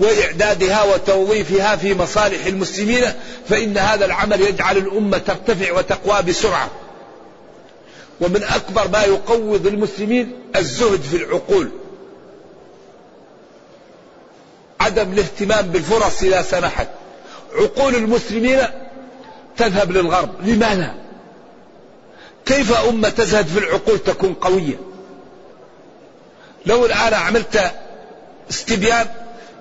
وإعدادها 0.00 0.82
وتوظيفها 0.82 1.76
في 1.76 1.94
مصالح 1.94 2.46
المسلمين 2.46 3.04
فإن 3.48 3.78
هذا 3.78 4.04
العمل 4.04 4.40
يجعل 4.40 4.76
الأمة 4.76 5.18
ترتفع 5.18 5.72
وتقوى 5.72 6.22
بسرعة. 6.22 6.70
ومن 8.20 8.42
أكبر 8.42 8.88
ما 8.88 9.02
يقوض 9.02 9.66
المسلمين 9.66 10.32
الزهد 10.56 11.00
في 11.00 11.16
العقول. 11.16 11.70
عدم 14.80 15.12
الاهتمام 15.12 15.66
بالفرص 15.66 16.22
إذا 16.22 16.42
سنحت 16.42 16.88
عقول 17.54 17.94
المسلمين 17.94 18.60
تذهب 19.56 19.92
للغرب. 19.92 20.30
لماذا؟ 20.42 20.94
كيف 22.46 22.72
أمة 22.72 23.08
تزهد 23.08 23.46
في 23.46 23.58
العقول 23.58 23.98
تكون 23.98 24.34
قوية؟ 24.34 24.76
لو 26.66 26.86
الآن 26.86 27.14
عملت 27.14 27.72
استبيان 28.50 29.06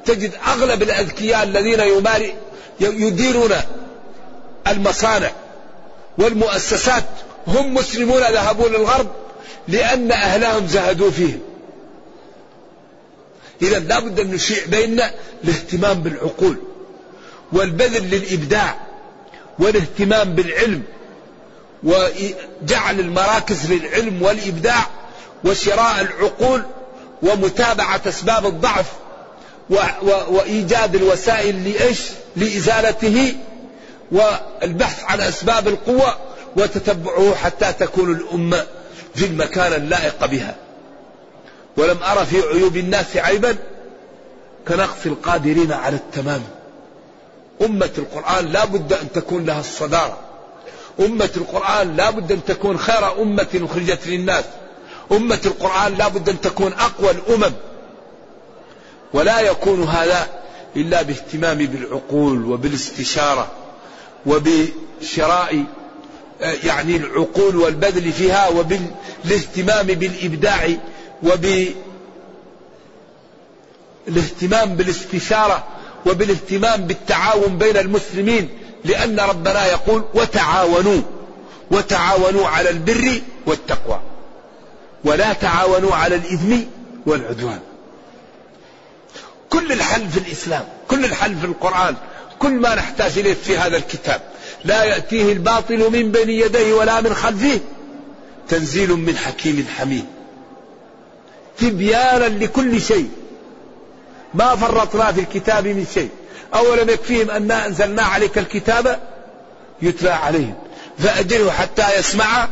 تجد 0.06 0.32
أغلب 0.48 0.84
الأذكياء 0.84 1.44
الذين 1.44 1.80
يماري 1.80 2.34
يديرون 2.80 3.52
المصانع 4.68 5.32
والمؤسسات 6.18 7.04
هم 7.50 7.74
مسلمون 7.74 8.22
ذهبوا 8.22 8.70
للغرب 8.70 9.08
لأن 9.68 10.12
أهلهم 10.12 10.68
زهدوا 10.68 11.12
فيهم. 11.12 11.40
إذا 13.62 13.80
لابد 13.80 14.20
أن 14.20 14.32
نشيع 14.32 14.66
بيننا 14.66 15.12
الاهتمام 15.44 16.02
بالعقول 16.02 16.58
والبذل 17.52 18.10
للإبداع 18.10 18.76
والاهتمام 19.60 20.34
بالعلم 20.34 20.84
وجعل 21.84 23.00
المراكز 23.00 23.72
للعلم 23.72 24.22
والإبداع 24.22 24.88
وشراء 25.44 26.02
العقول 26.02 26.64
ومتابعة 27.22 28.02
أسباب 28.08 28.46
الضعف 28.46 28.86
وإيجاد 30.30 30.96
الوسائل 30.96 31.64
لإيش؟ 31.64 32.00
لإزالته 32.36 33.36
والبحث 34.12 35.04
عن 35.04 35.22
أسباب 35.22 35.68
القوة 35.68 36.18
وتتبعه 36.56 37.36
حتى 37.36 37.74
تكون 37.74 38.12
الأمة 38.12 38.66
في 39.16 39.26
المكان 39.26 39.74
اللائق 39.74 40.26
بها. 40.26 40.56
ولم 41.78 41.98
أرى 42.04 42.26
في 42.26 42.42
عيوب 42.42 42.78
الناس 42.78 43.18
عيبا 43.18 43.56
كنقص 44.68 45.06
القادرين 45.06 45.72
على 45.72 45.96
التمام. 45.96 46.42
أمة 47.62 47.90
القرآن 47.98 48.46
لا 48.46 48.66
بد 48.66 48.94
أن 48.94 49.12
تكون 49.12 49.46
لها 49.46 49.60
الصدارة. 49.60 50.18
أمة 51.00 51.30
القرآن 51.38 51.96
لا 51.96 52.10
بد 52.10 52.32
أن 52.32 52.46
تكون 52.46 52.78
خير 52.78 53.22
أمة 53.22 53.48
أخرجت 53.72 54.08
للناس. 54.08 54.44
أمة 55.12 55.40
القرآن 55.46 55.94
لا 55.94 56.08
بد 56.08 56.30
أن 56.30 56.42
تكون 56.42 56.74
أقوى 56.74 57.12
الأمم. 57.12 57.54
ولا 59.14 59.40
يكون 59.40 59.84
هذا 59.84 60.28
إلا 60.76 61.02
باهتمام 61.02 61.58
بالعقول 61.58 62.46
وبالاستشارة 62.46 63.52
وبشراء 64.26 65.64
يعني 66.42 66.96
العقول 66.96 67.56
والبذل 67.56 68.12
فيها 68.12 68.48
وبالاهتمام 68.48 69.88
بالإبداع 69.88 70.70
وبالاهتمام 71.24 71.76
بالاستشارة 74.76 75.64
وبالاهتمام 76.06 76.82
بالتعاون 76.82 77.58
بين 77.58 77.78
المسلمين 77.78 78.50
لأن 78.86 79.20
ربنا 79.20 79.66
يقول 79.66 80.04
وتعاونوا 80.14 81.02
وتعاونوا 81.72 82.48
على 82.48 82.70
البر 82.70 83.22
والتقوى 83.46 84.00
ولا 85.04 85.34
تعاونوا 85.34 85.96
على 85.96 86.16
الإثم 86.16 86.56
والعدوان. 87.06 87.60
كل 89.50 89.72
الحل 89.72 90.10
في 90.10 90.18
الإسلام 90.18 90.68
كل 90.88 91.06
الحل 91.06 91.36
في 91.36 91.46
القرآن 91.46 91.96
كل 92.40 92.52
ما 92.52 92.76
نحتاج 92.76 93.20
إليه 93.20 93.34
في 93.34 93.58
هذا 93.58 93.78
الكتاب. 93.78 94.22
لا 94.66 94.84
يأتيه 94.84 95.34
الباطل 95.34 95.92
من 95.92 96.12
بين 96.12 96.30
يديه 96.30 96.74
ولا 96.74 97.02
من 97.02 97.14
خلفه. 97.14 97.60
تنزيل 98.48 98.90
من 98.90 99.18
حكيم 99.18 99.68
حميد. 99.78 100.06
تبيانا 101.58 102.26
لكل 102.44 102.82
شيء. 102.82 103.10
ما 104.34 104.56
فرطنا 104.56 105.12
في 105.12 105.22
الكتاب 105.22 105.68
من 105.68 105.86
شيء. 105.94 106.10
أولم 106.56 106.90
يكفيهم 106.90 107.32
أنا 107.32 107.66
أنزلنا 107.66 108.02
عليك 108.02 108.38
الكتاب 108.38 109.00
يتلى 109.82 110.10
عليهم. 110.10 110.56
فأجره 110.98 111.50
حتى 111.50 112.00
يسمع 112.00 112.48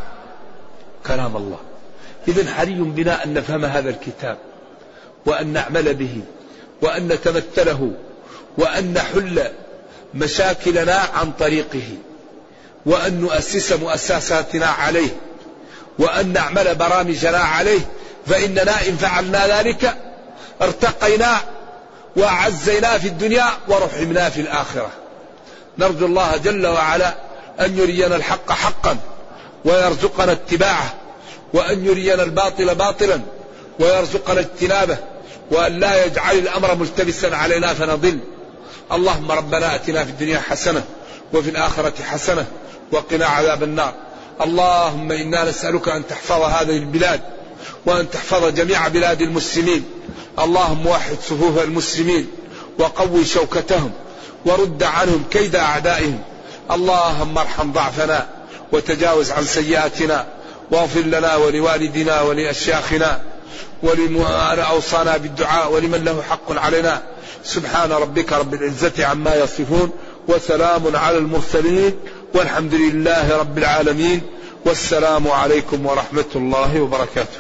كلام 1.08 1.38
الله. 1.38 1.60
إذا 2.28 2.54
حري 2.54 2.74
بنا 2.74 3.24
أن 3.24 3.34
نفهم 3.34 3.66
هذا 3.66 3.90
الكتاب. 3.90 4.38
وأن 5.26 5.48
نعمل 5.48 5.94
به. 5.94 6.22
وأن 6.82 7.08
نتمثله. 7.08 7.92
وأن 8.58 8.94
نحل 8.94 9.52
مشاكلنا 10.14 11.04
عن 11.14 11.32
طريقه 11.32 11.88
وأن 12.86 13.22
نؤسس 13.22 13.72
مؤسساتنا 13.72 14.66
عليه 14.66 15.10
وأن 16.00 16.34
نعمل 16.34 16.76
برامجنا 16.76 17.38
عليه 17.38 17.80
فإننا 18.28 18.88
إن 18.88 18.98
فعلنا 18.98 19.60
ذلك 19.60 19.96
ارتقينا 20.62 21.38
وأعزينا 22.16 22.98
في 22.98 23.08
الدنيا 23.08 23.46
ورحمنا 23.68 24.30
في 24.30 24.42
الآخرة. 24.42 24.90
نرجو 25.78 26.06
الله 26.06 26.38
جل 26.38 26.68
وعلا 26.68 27.16
أن 27.60 27.78
يرينا 27.78 28.16
الحق 28.16 28.52
حقا 28.52 28.98
ويرزقنا 29.66 30.32
اتباعه 30.32 30.94
وأن 31.54 31.86
يرينا 31.86 32.24
الباطل 32.24 32.76
باطلا 32.76 33.20
ويرزقنا 33.80 34.40
اجتنابه 34.40 34.98
وأن 35.52 35.80
لا 35.80 36.06
يجعل 36.06 36.38
الأمر 36.38 36.76
ملتبسا 36.76 37.36
علينا 37.36 37.74
فنضل. 37.74 38.20
اللهم 38.92 39.32
ربنا 39.32 39.76
أتنا 39.76 40.06
في 40.06 40.10
الدنيا 40.12 40.40
حسنة 40.40 40.84
وفي 41.34 41.50
الآخرة 41.50 41.94
حسنة 42.04 42.46
وقنا 42.92 43.26
عذاب 43.26 43.64
النار. 43.64 43.94
اللهم 44.42 45.12
إنا 45.12 45.50
نسألك 45.50 45.90
أن 45.90 46.08
تحفظ 46.08 46.42
هذه 46.42 46.78
البلاد 46.78 47.22
وأن 47.86 48.10
تحفظ 48.10 48.46
جميع 48.46 48.88
بلاد 48.88 49.22
المسلمين. 49.22 49.86
اللهم 50.40 50.88
وحد 50.88 51.18
صفوف 51.22 51.64
المسلمين 51.64 52.28
وقوي 52.80 53.26
شوكتهم 53.26 53.92
ورد 54.46 54.84
عنهم 54.84 55.24
كيد 55.32 55.56
أعدائهم. 55.56 56.22
اللهم 56.72 57.38
ارحم 57.38 57.72
ضعفنا 57.72 58.28
وتجاوز 58.72 59.32
عن 59.32 59.44
سيئاتنا 59.44 60.26
واغفر 60.72 61.02
لنا 61.02 61.36
ولوالدنا 61.36 62.22
ولأشياخنا 62.22 63.22
ولمن 63.84 64.22
أوصانا 64.72 65.18
بالدعاء 65.18 65.72
ولمن 65.72 66.04
له 66.04 66.24
حق 66.30 66.52
علينا. 66.52 67.02
سبحان 67.44 67.92
ربك 67.92 68.34
رب 68.34 68.54
العزة 68.54 69.06
عما 69.06 69.36
يصفون 69.36 69.92
وسلام 70.28 70.96
على 70.96 71.18
المرسلين 71.18 72.00
والحمد 72.34 72.74
لله 72.74 73.38
رب 73.38 73.58
العالمين 73.58 74.22
والسلام 74.66 75.28
عليكم 75.28 75.86
ورحمة 75.86 76.26
الله 76.36 76.82
وبركاته. 76.82 77.40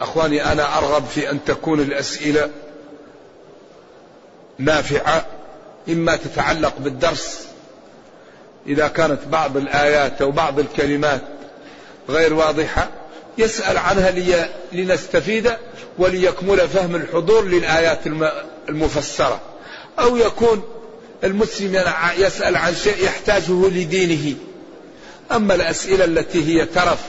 أخواني 0.00 0.52
أنا 0.52 0.78
أرغب 0.78 1.04
في 1.06 1.30
أن 1.30 1.44
تكون 1.44 1.80
الأسئلة 1.80 2.50
نافعة 4.58 5.26
إما 5.88 6.16
تتعلق 6.16 6.74
بالدرس 6.78 7.46
إذا 8.66 8.88
كانت 8.88 9.24
بعض 9.26 9.56
الآيات 9.56 10.22
أو 10.22 10.30
بعض 10.30 10.58
الكلمات 10.58 11.20
غير 12.08 12.34
واضحة 12.34 12.88
يسأل 13.38 13.78
عنها 13.78 14.10
لي 14.10 14.48
لنستفيد 14.72 15.52
وليكمل 15.98 16.68
فهم 16.68 16.94
الحضور 16.94 17.44
للآيات 17.44 17.98
المفسرة. 18.68 19.40
أو 19.98 20.16
يكون 20.16 20.62
المسلم 21.24 21.82
يسأل 22.18 22.56
عن 22.56 22.74
شيء 22.74 23.04
يحتاجه 23.04 23.68
لدينه. 23.68 24.36
أما 25.32 25.54
الأسئلة 25.54 26.04
التي 26.04 26.44
هي 26.44 26.64
ترف 26.64 27.00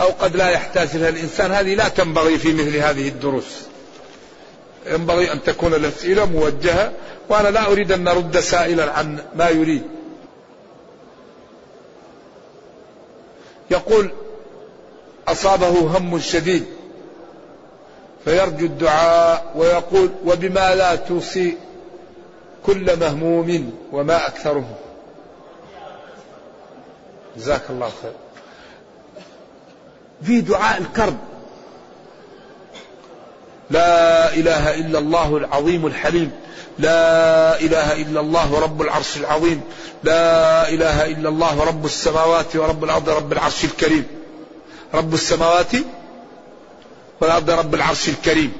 أو 0.00 0.08
قد 0.08 0.36
لا 0.36 0.50
يحتاج 0.50 0.96
لها 0.96 1.08
الإنسان 1.08 1.52
هذه 1.52 1.74
لا 1.74 1.88
تنبغي 1.88 2.38
في 2.38 2.52
مثل 2.52 2.76
هذه 2.76 3.08
الدروس. 3.08 3.62
ينبغي 4.86 5.32
أن 5.32 5.42
تكون 5.42 5.74
الأسئلة 5.74 6.24
موجهة 6.24 6.92
وأنا 7.28 7.48
لا 7.48 7.66
أريد 7.66 7.92
أن 7.92 8.04
نرد 8.04 8.40
سائلا 8.40 8.92
عن 8.92 9.18
ما 9.36 9.48
يريد. 9.48 9.82
يقول 13.70 14.10
أصابه 15.28 15.98
هم 15.98 16.20
شديد. 16.20 16.64
فيرجو 18.24 18.66
الدعاء 18.66 19.52
ويقول 19.56 20.10
وبما 20.26 20.74
لا 20.74 20.96
توصي 20.96 21.56
كل 22.66 22.98
مهموم 23.00 23.72
وما 23.92 24.26
أكثره 24.26 24.64
جزاك 27.36 27.62
الله 27.70 27.90
خير. 28.02 28.12
في 30.22 30.40
دعاء 30.40 30.80
الكرب. 30.80 31.16
لا 33.70 34.34
إله 34.34 34.74
إلا 34.74 34.98
الله 34.98 35.36
العظيم 35.36 35.86
الحليم. 35.86 36.32
لا 36.78 37.60
إله 37.60 37.92
إلا 38.02 38.20
الله 38.20 38.60
رب 38.60 38.82
العرش 38.82 39.16
العظيم. 39.16 39.60
لا 40.04 40.68
إله 40.68 41.06
إلا 41.06 41.28
الله 41.28 41.64
رب 41.64 41.84
السماوات 41.84 42.56
ورب 42.56 42.84
الأرض 42.84 43.08
رب 43.08 43.32
العرش 43.32 43.64
الكريم. 43.64 44.21
رب 44.94 45.14
السماوات 45.14 45.72
والأرض 47.20 47.50
رب 47.50 47.74
العرش 47.74 48.08
الكريم. 48.08 48.52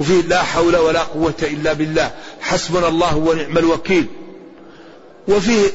وفيه 0.00 0.22
لا 0.22 0.42
حول 0.42 0.76
ولا 0.76 1.02
قوة 1.02 1.34
إلا 1.42 1.72
بالله. 1.72 2.10
حسبنا 2.40 2.88
الله 2.88 3.16
ونعم 3.16 3.58
الوكيل. 3.58 4.06
وفيه 5.28 5.70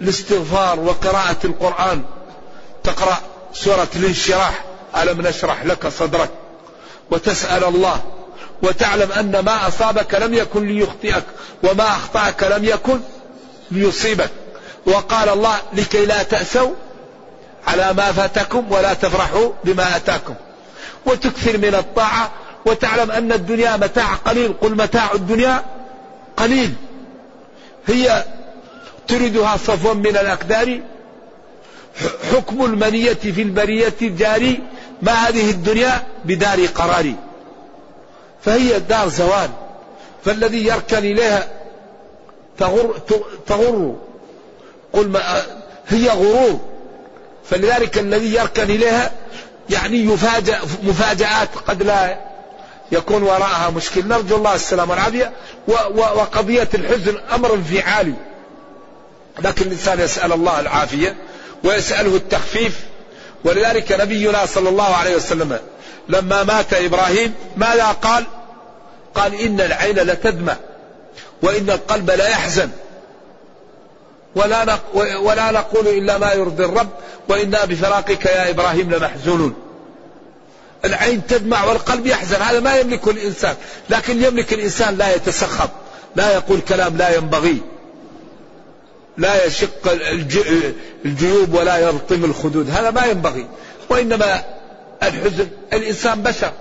الاستغفار 0.00 0.80
وقراءة 0.80 1.36
القرآن. 1.44 2.02
تقرأ 2.84 3.18
سورة 3.52 3.88
الانشراح. 3.96 4.64
ألم 4.96 5.20
نشرح 5.20 5.64
لك 5.64 5.88
صدرك؟ 5.88 6.30
وتسأل 7.10 7.64
الله. 7.64 8.02
وتعلم 8.62 9.12
أن 9.12 9.38
ما 9.38 9.68
أصابك 9.68 10.14
لم 10.14 10.34
يكن 10.34 10.66
ليخطئك. 10.66 11.24
وما 11.62 11.88
أخطأك 11.88 12.42
لم 12.42 12.64
يكن 12.64 13.00
ليصيبك. 13.70 14.30
وقال 14.86 15.28
الله 15.28 15.56
لكي 15.72 16.06
لا 16.06 16.22
تأسوا 16.22 16.70
على 17.66 17.92
ما 17.92 18.12
فاتكم 18.12 18.72
ولا 18.72 18.94
تفرحوا 18.94 19.50
بما 19.64 19.96
أتاكم. 19.96 20.34
وتكثر 21.06 21.58
من 21.58 21.74
الطاعة 21.74 22.30
وتعلم 22.66 23.10
أن 23.10 23.32
الدنيا 23.32 23.76
متاع 23.76 24.14
قليل. 24.14 24.52
قل 24.52 24.76
متاع 24.76 25.12
الدنيا 25.14 25.64
قليل. 26.36 26.74
هي 27.86 28.24
تردها 29.08 29.56
صفوا 29.56 29.94
من 29.94 30.06
الأقدار. 30.06 30.80
حكم 32.32 32.64
المنية 32.64 33.12
في 33.12 33.42
البرية 33.42 33.94
الجاري 34.02 34.60
ما 35.02 35.12
هذه 35.12 35.50
الدنيا 35.50 36.02
بدار 36.24 36.66
قرار 36.66 37.12
فهي 38.42 38.80
دار 38.80 39.08
زوال. 39.08 39.50
فالذي 40.24 40.66
يركن 40.66 40.98
إليها 40.98 41.48
تغر, 42.58 42.98
تغر. 43.46 43.96
قل 44.92 45.08
ما 45.08 45.42
هي 45.88 46.08
غرور. 46.08 46.73
فلذلك 47.50 47.98
الذي 47.98 48.34
يركن 48.34 48.62
إليها 48.62 49.12
يعني 49.70 50.04
يفاجأ 50.04 50.60
مفاجآت 50.82 51.48
قد 51.66 51.82
لا 51.82 52.18
يكون 52.92 53.22
وراءها 53.22 53.70
مشكل. 53.70 54.08
نرجو 54.08 54.36
الله 54.36 54.54
السلامة 54.54 54.90
والعافية. 54.90 55.32
وقضية 55.94 56.68
الحزن 56.74 57.16
أمر 57.34 57.54
انفعالي. 57.54 58.14
لكن 59.42 59.66
الإنسان 59.66 60.00
يسأل 60.00 60.32
الله 60.32 60.60
العافية 60.60 61.16
ويسأله 61.64 62.16
التخفيف. 62.16 62.80
ولذلك 63.44 63.92
نبينا 63.92 64.46
صلى 64.46 64.68
الله 64.68 64.94
عليه 64.96 65.16
وسلم 65.16 65.58
لما 66.08 66.42
مات 66.42 66.74
إبراهيم 66.74 67.34
ماذا 67.56 67.86
قال؟ 67.86 68.24
قال 69.14 69.34
إن 69.34 69.60
العين 69.60 69.96
لتدمع 69.96 70.56
وإن 71.42 71.70
القلب 71.70 72.10
لا 72.10 72.28
يحزن. 72.28 72.70
ولا 74.36 74.78
ولا 75.18 75.50
نقول 75.50 75.88
إلا 75.88 76.18
ما 76.18 76.32
يرضي 76.32 76.64
الرب 76.64 76.88
وإنا 77.28 77.64
بفراقك 77.64 78.24
يا 78.24 78.50
إبراهيم 78.50 78.94
لمحزونون. 78.94 79.54
العين 80.84 81.26
تدمع 81.26 81.64
والقلب 81.64 82.06
يحزن 82.06 82.42
هذا 82.42 82.60
ما 82.60 82.76
يملكه 82.76 83.10
الإنسان. 83.10 83.56
لكن 83.90 84.24
يملك 84.24 84.52
الإنسان 84.52 84.96
لا 84.98 85.14
يتسخط 85.14 85.70
لا 86.16 86.34
يقول 86.34 86.60
كلام 86.60 86.96
لا 86.96 87.16
ينبغي 87.16 87.60
لا 89.18 89.44
يشق 89.46 89.92
الجيوب 91.04 91.54
ولا 91.54 91.78
يلطم 91.78 92.24
الخدود 92.24 92.70
هذا 92.70 92.90
ما 92.90 93.04
ينبغي. 93.06 93.46
وإنما 93.88 94.44
الحزن 95.02 95.48
الإنسان 95.72 96.22
بشر 96.22 96.52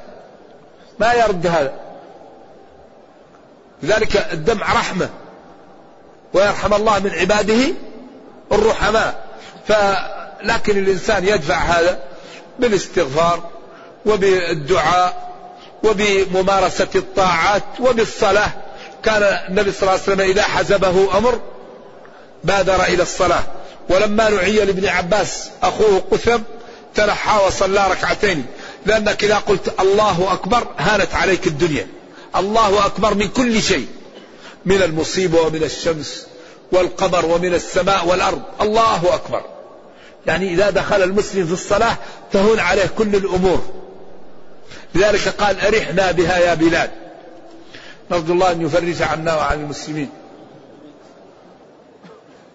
ما 0.99 1.13
يرد 1.13 1.47
هذا. 1.47 1.73
لذلك 3.83 4.27
الدمع 4.33 4.73
رحمة. 4.73 5.09
ويرحم 6.33 6.73
الله 6.73 6.99
من 6.99 7.11
عباده 7.11 7.73
الرحماء. 8.51 9.25
فلكن 9.67 10.77
الإنسان 10.77 11.27
يدفع 11.27 11.55
هذا 11.55 11.99
بالاستغفار 12.59 13.49
وبالدعاء 14.05 15.33
وبممارسة 15.83 16.87
الطاعات 16.95 17.63
وبالصلاة. 17.79 18.51
كان 19.03 19.23
النبي 19.23 19.71
صلى 19.71 19.81
الله 19.81 19.91
عليه 19.91 20.01
وسلم 20.03 20.21
إذا 20.21 20.43
حزبه 20.43 21.17
أمر 21.17 21.39
بادر 22.43 22.83
إلى 22.83 23.03
الصلاة. 23.03 23.43
ولما 23.89 24.29
نعي 24.29 24.65
لابن 24.65 24.87
عباس 24.87 25.49
أخوه 25.63 26.03
قثم 26.11 26.39
تنحى 26.95 27.45
وصلى 27.45 27.87
ركعتين. 27.91 28.45
لأنك 28.85 29.23
إذا 29.23 29.37
قلت 29.37 29.73
الله 29.79 30.27
أكبر 30.31 30.67
هانت 30.77 31.15
عليك 31.15 31.47
الدنيا. 31.47 31.87
الله 32.35 32.85
أكبر 32.85 33.13
من 33.13 33.27
كل 33.27 33.61
شيء. 33.61 33.87
من 34.65 34.81
المصيبة 34.81 35.41
ومن 35.41 35.63
الشمس 35.63 36.27
والقمر 36.71 37.25
ومن 37.25 37.53
السماء 37.53 38.07
والأرض. 38.07 38.41
الله 38.61 39.15
أكبر. 39.15 39.41
يعني 40.27 40.53
إذا 40.53 40.69
دخل 40.69 41.03
المسلم 41.03 41.45
في 41.45 41.53
الصلاة 41.53 41.95
تهون 42.31 42.59
عليه 42.59 42.85
كل 42.97 43.15
الأمور. 43.15 43.61
لذلك 44.95 45.27
قال 45.27 45.59
أرحنا 45.59 46.11
بها 46.11 46.37
يا 46.37 46.53
بلال. 46.53 46.89
نرجو 48.11 48.33
الله 48.33 48.51
أن 48.51 48.61
يفرج 48.65 49.01
عنا 49.01 49.35
وعن 49.35 49.59
المسلمين. 49.59 50.09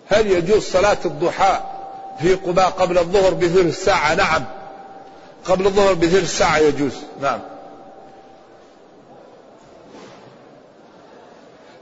هل 0.09 0.27
يجوز 0.27 0.63
صلاة 0.63 0.99
الضحى 1.05 1.61
في 2.21 2.35
قباء 2.35 2.71
قبل 2.71 2.99
الظهر 2.99 3.35
بثلث 3.35 3.85
ساعة 3.85 4.15
نعم. 4.15 4.45
قبل 5.45 5.67
الظهر 5.67 5.95
بثلث 5.95 6.39
ساعة 6.39 6.59
يجوز. 6.59 6.93
نعم. 7.23 7.41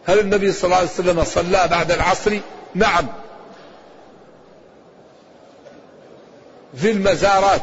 هل 0.07 0.19
النبي 0.19 0.53
صلى 0.53 0.65
الله 0.65 0.77
عليه 0.77 0.89
وسلم 0.89 1.25
صلى 1.25 1.69
بعد 1.71 1.93
العصر؟ 1.93 2.39
نعم. 2.75 3.07
في 6.77 6.91
المزارات. 6.91 7.63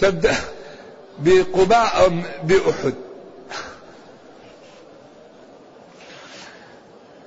تبدأ 0.00 0.34
بقباء 1.18 2.22
بأحد. 2.42 2.94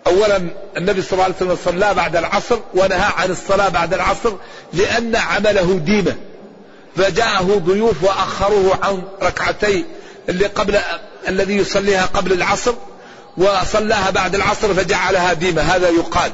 أولا 0.07 0.49
النبي 0.77 1.01
صلى 1.01 1.11
الله 1.13 1.23
عليه 1.23 1.35
وسلم 1.35 1.57
صلى 1.65 1.93
بعد 1.93 2.15
العصر 2.15 2.59
ونهى 2.73 3.11
عن 3.17 3.31
الصلاة 3.31 3.69
بعد 3.69 3.93
العصر 3.93 4.33
لأن 4.73 5.15
عمله 5.15 5.79
ديمة. 5.79 6.15
فجاءه 6.95 7.61
ضيوف 7.65 8.03
وأخروه 8.03 8.85
عن 8.85 9.03
ركعتي 9.21 9.85
اللي 10.29 10.45
قبل 10.45 10.79
الذي 11.27 11.57
يصليها 11.57 12.05
قبل 12.05 12.33
العصر. 12.33 12.73
وصلاها 13.39 14.09
بعد 14.09 14.35
العصر 14.35 14.73
فجعلها 14.73 15.33
ديمة 15.33 15.61
هذا 15.61 15.89
يقال. 15.89 16.31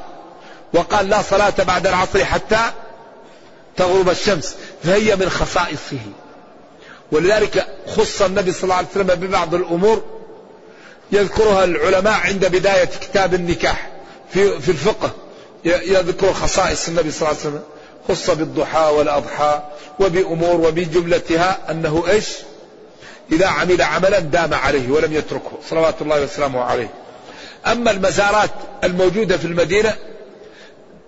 وقال 0.74 1.10
لا 1.10 1.22
صلاة 1.22 1.53
بعد 1.68 1.88
العصر 1.88 2.26
حتى 2.26 2.60
تغرب 3.78 4.10
الشمس. 4.10 4.56
فهي 4.84 5.16
من 5.16 5.30
خصائصه. 5.30 5.99
ولذلك 7.12 7.68
خص 7.88 8.22
النبي 8.22 8.51
صلى 8.51 8.64
الله 8.64 8.76
عليه 8.76 8.88
وسلم 8.88 9.08
ببعض 9.08 9.56
الأمور 9.56 10.03
يذكرها 11.12 11.64
العلماء 11.64 12.14
عند 12.14 12.45
بداية 12.45 12.86
كتاب 12.86 13.34
النكاح. 13.34 13.89
في, 14.34 14.60
في 14.62 14.72
الفقه 14.72 15.12
يذكر 15.66 16.34
خصائص 16.34 16.88
النبي 16.88 17.12
صلى 17.12 17.30
الله 17.30 17.39
عليه 17.39 17.49
وسلم. 17.49 17.64
خص 18.10 18.30
بالضحى 18.30 18.91
والأضحى 18.91 19.62
وبأمور 19.99 20.62
وبجملتها 20.62 21.72
أنه 21.72 22.03
إيش؟ 22.08 22.30
إذا 23.32 23.48
عمل 23.48 23.82
عملا 23.82 24.20
دام 24.20 24.54
عليه 24.54 24.90
ولم 24.90 25.14
يتركه. 25.14 25.52
صلوات 25.70 26.02
الله 26.02 26.24
وسلامه 26.24 26.62
عليه. 26.62 26.90
أما 27.68 27.92
المزارات 27.92 28.50
الموجودة 28.84 29.38
في 29.38 29.46
المدينة 29.46 29.96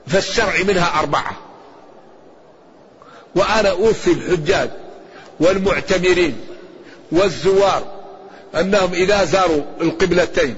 فالشرع 0.07 0.53
منها 0.67 0.99
أربعة. 0.99 1.31
وأنا 3.35 3.69
أوصي 3.69 4.11
الحجاج 4.11 4.69
والمعتمرين 5.39 6.37
والزوار 7.11 7.83
أنهم 8.55 8.93
إذا 8.93 9.25
زاروا 9.25 9.61
القبلتين 9.81 10.55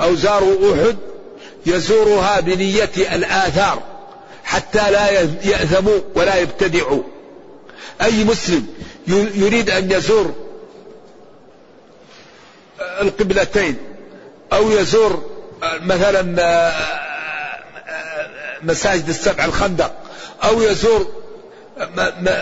أو 0.00 0.14
زاروا 0.14 0.74
أحد 0.74 0.96
يزورها 1.66 2.40
بنية 2.40 2.90
الآثار 2.96 3.82
حتى 4.44 4.90
لا 4.90 5.10
يأثموا 5.44 5.98
ولا 6.14 6.36
يبتدعوا. 6.36 7.02
أي 8.02 8.24
مسلم 8.24 8.66
يريد 9.34 9.70
أن 9.70 9.92
يزور 9.92 10.34
القبلتين 13.00 13.76
أو 14.52 14.70
يزور 14.70 15.22
مثلا 15.62 16.22
مساجد 18.62 19.08
السبع 19.08 19.44
الخندق 19.44 19.92
أو 20.44 20.62
يزور 20.62 21.06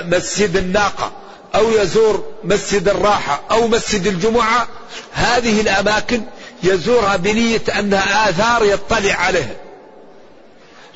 مسجد 0.05 0.57
الناقة 0.57 1.13
أو 1.55 1.71
يزور 1.71 2.25
مسجد 2.45 2.89
الراحة 2.89 3.43
أو 3.51 3.69
مسجد 3.69 4.07
الجمعة. 4.07 4.69
هذه 5.13 5.61
الأماكن 5.61 6.23
يزورها 6.63 7.17
بنية 7.17 7.63
أنها 7.79 8.31
آثار 8.31 8.65
يطلع 8.65 9.15
عليها. 9.15 9.57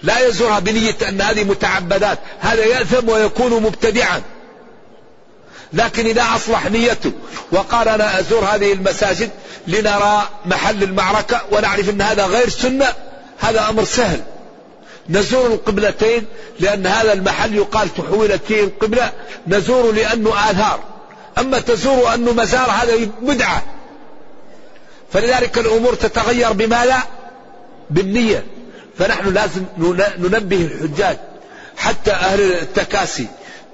لا 0.03 0.27
يزورها 0.27 0.59
بنية 0.59 0.97
أن 1.09 1.21
هذه 1.21 1.45
متعبدات. 1.45 2.19
هذا 2.41 2.65
يأثم 2.65 3.09
ويكون 3.09 3.63
مبتدعا. 3.63 4.23
لكن 5.73 6.07
إذا 6.07 6.25
أصلح 6.37 6.66
نيته 6.66 7.12
وقال 7.53 7.89
أنا 7.89 8.20
أزور 8.20 8.45
هذه 8.45 8.73
المساجد 8.73 9.31
لنرى 9.66 10.29
محل 10.47 10.83
المعركة 10.83 11.41
ونعرف 11.53 11.89
أن 11.89 12.03
هذا 12.03 12.27
غير 12.27 12.49
سنة 12.49 12.87
هذا 13.39 13.68
أمر 13.68 13.85
سهل. 13.85 14.20
نزور 15.09 15.47
القبلتين 15.47 16.25
لأن 16.61 16.87
هذا 16.87 17.12
المحل 17.12 17.55
يقال 17.55 17.95
تحولت 17.95 18.41
فيه 18.49 18.64
القبلة 18.64 19.12
نزور 19.47 19.93
لأنه 19.93 20.51
آثار 20.51 20.81
أما 21.39 21.59
تزور 21.59 22.14
أنه 22.14 22.33
مزار 22.33 22.70
هذا 22.70 23.09
بدعة. 23.23 23.62
فلذلك 25.12 25.59
الأمور 25.59 25.95
تتغير 25.95 26.53
بما 26.53 26.85
لا؟ 26.85 26.99
بالنية. 27.91 28.45
فنحن 28.99 29.35
لازم 29.35 29.64
ننبه 30.18 30.57
الحجاج 30.57 31.16
حتى 31.77 32.11
أهل 32.12 32.41
التكاسي 32.41 33.27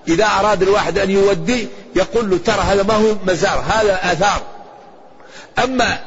إذا 0.09 0.25
أراد 0.25 0.63
الواحد 0.63 0.99
أن 0.99 1.11
يودي 1.11 1.69
يقول 1.97 2.31
له 2.31 2.39
ترى 2.39 2.61
هذا 2.61 2.83
ما 2.83 2.95
هو 2.95 3.15
مزار 3.27 3.65
هذا 3.69 4.13
آثار. 4.13 4.43
أما 5.65 5.99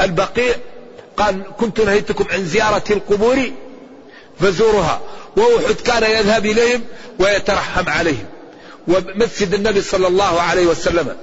البقيع 0.00 0.54
قال 1.16 1.42
كنت 1.58 1.80
نهيتكم 1.80 2.24
عن 2.30 2.44
زيارة 2.44 2.84
القبور 2.90 3.50
فزورها. 4.40 5.00
وأحد 5.36 5.74
كان 5.74 6.02
يذهب 6.02 6.46
إليهم 6.46 6.82
ويترحم 7.18 7.88
عليهم. 7.88 8.26
ومسجد 8.88 9.54
النبي 9.54 9.82
صلى 9.82 10.06
الله 10.06 10.40
عليه 10.40 10.66
وسلم. 10.66 11.16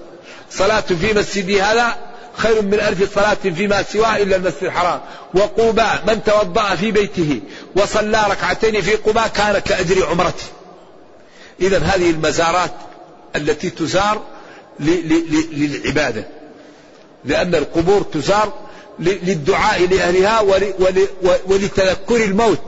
صلاة 0.51 0.79
في 1.01 1.13
مسجدي 1.13 1.61
هذا 1.61 1.95
خير 2.37 2.61
من 2.61 2.73
ألف 2.73 3.15
صلاة 3.15 3.53
فيما 3.55 3.83
سواه 3.83 4.17
إلا 4.17 4.35
المسجد 4.35 4.63
الحرام. 4.63 5.01
وقوباء 5.33 6.03
من 6.07 6.23
توضأ 6.23 6.75
في 6.75 6.91
بيته 6.91 7.41
وصلى 7.75 8.25
ركعتين 8.29 8.81
في 8.81 8.95
قباء 8.95 9.27
كان 9.27 9.59
كأجر 9.59 10.05
عمرته. 10.05 10.43
إذا 11.61 11.77
هذه 11.77 12.09
المزارات 12.09 12.71
التي 13.35 13.69
تزار 13.69 14.21
للعبادة. 14.79 16.27
لأن 17.25 17.55
القبور 17.55 18.01
تزار 18.01 18.53
للدعاء 18.99 19.87
لأهلها 19.87 20.41
ولتذكر 21.47 22.15
الموت. 22.15 22.61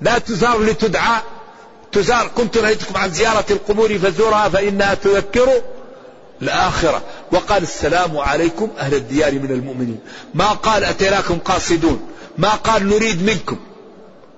لا 0.00 0.18
تزار 0.18 0.62
لتدعى. 0.62 1.20
تزار 1.92 2.30
كنت 2.36 2.58
نهيتكم 2.58 2.96
عن 2.96 3.10
زيارة 3.10 3.44
القبور 3.50 3.98
فزورها 3.98 4.48
فإنها 4.48 4.94
تذكر 4.94 5.48
الآخرة. 6.42 7.02
وقال 7.32 7.62
السلام 7.62 8.18
عليكم 8.18 8.70
أهل 8.78 8.94
الديار 8.94 9.32
من 9.32 9.50
المؤمنين. 9.50 10.00
ما 10.34 10.46
قال 10.46 10.84
أتيناكم 10.84 11.38
قاصدون؟ 11.38 12.08
ما 12.38 12.50
قال 12.50 12.88
نريد 12.88 13.22
منكم؟ 13.22 13.58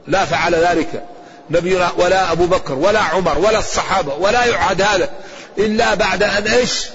لا 0.06 0.24
فعل 0.24 0.54
ذلك. 0.54 1.04
نبينا 1.50 1.92
ولا 1.98 2.32
أبو 2.32 2.46
بكر 2.46 2.74
ولا 2.74 3.00
عمر 3.00 3.38
ولا 3.38 3.58
الصحابة 3.58 4.14
ولا 4.14 4.44
يعهد 4.44 4.82
هذا 4.82 5.10
إلا 5.58 5.94
بعد 5.94 6.22
أن 6.22 6.46
إيش؟ 6.46 6.86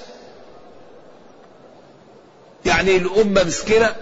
يعني 2.65 2.95
الأمة 2.95 3.43
مسكينة 3.43 3.95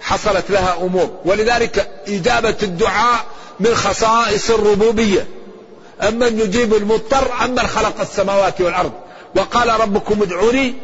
حصلت 0.00 0.50
لها 0.50 0.76
أمور. 0.80 1.10
ولذلك 1.24 1.90
إجابة 2.08 2.56
الدعاء 2.62 3.24
من 3.60 3.74
خصائص 3.74 4.50
الربوبية. 4.50 5.26
أمن 6.08 6.40
يجيب 6.40 6.74
المضطر 6.74 7.44
أمن 7.44 7.58
خلق 7.58 8.00
السماوات 8.00 8.60
والأرض. 8.60 8.92
وقال 9.36 9.80
ربكم 9.80 10.22
ادعوني. 10.22 10.74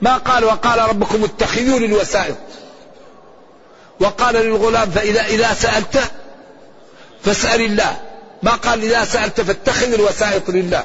ما 0.00 0.16
قال؟ 0.16 0.44
وقال 0.44 0.88
ربكم 0.88 1.24
اتخذوا 1.24 1.78
الوسائط 1.78 2.36
وقال 4.00 4.34
للغلام 4.34 4.90
فإذا 4.90 5.26
إذا 5.26 5.54
سألت 5.54 6.00
فاسأل 7.24 7.60
الله. 7.60 8.11
ما 8.42 8.50
قال 8.50 8.82
إذا 8.82 9.04
سألت 9.04 9.40
فاتخذ 9.40 9.92
الوسائط 9.92 10.50
لله. 10.50 10.84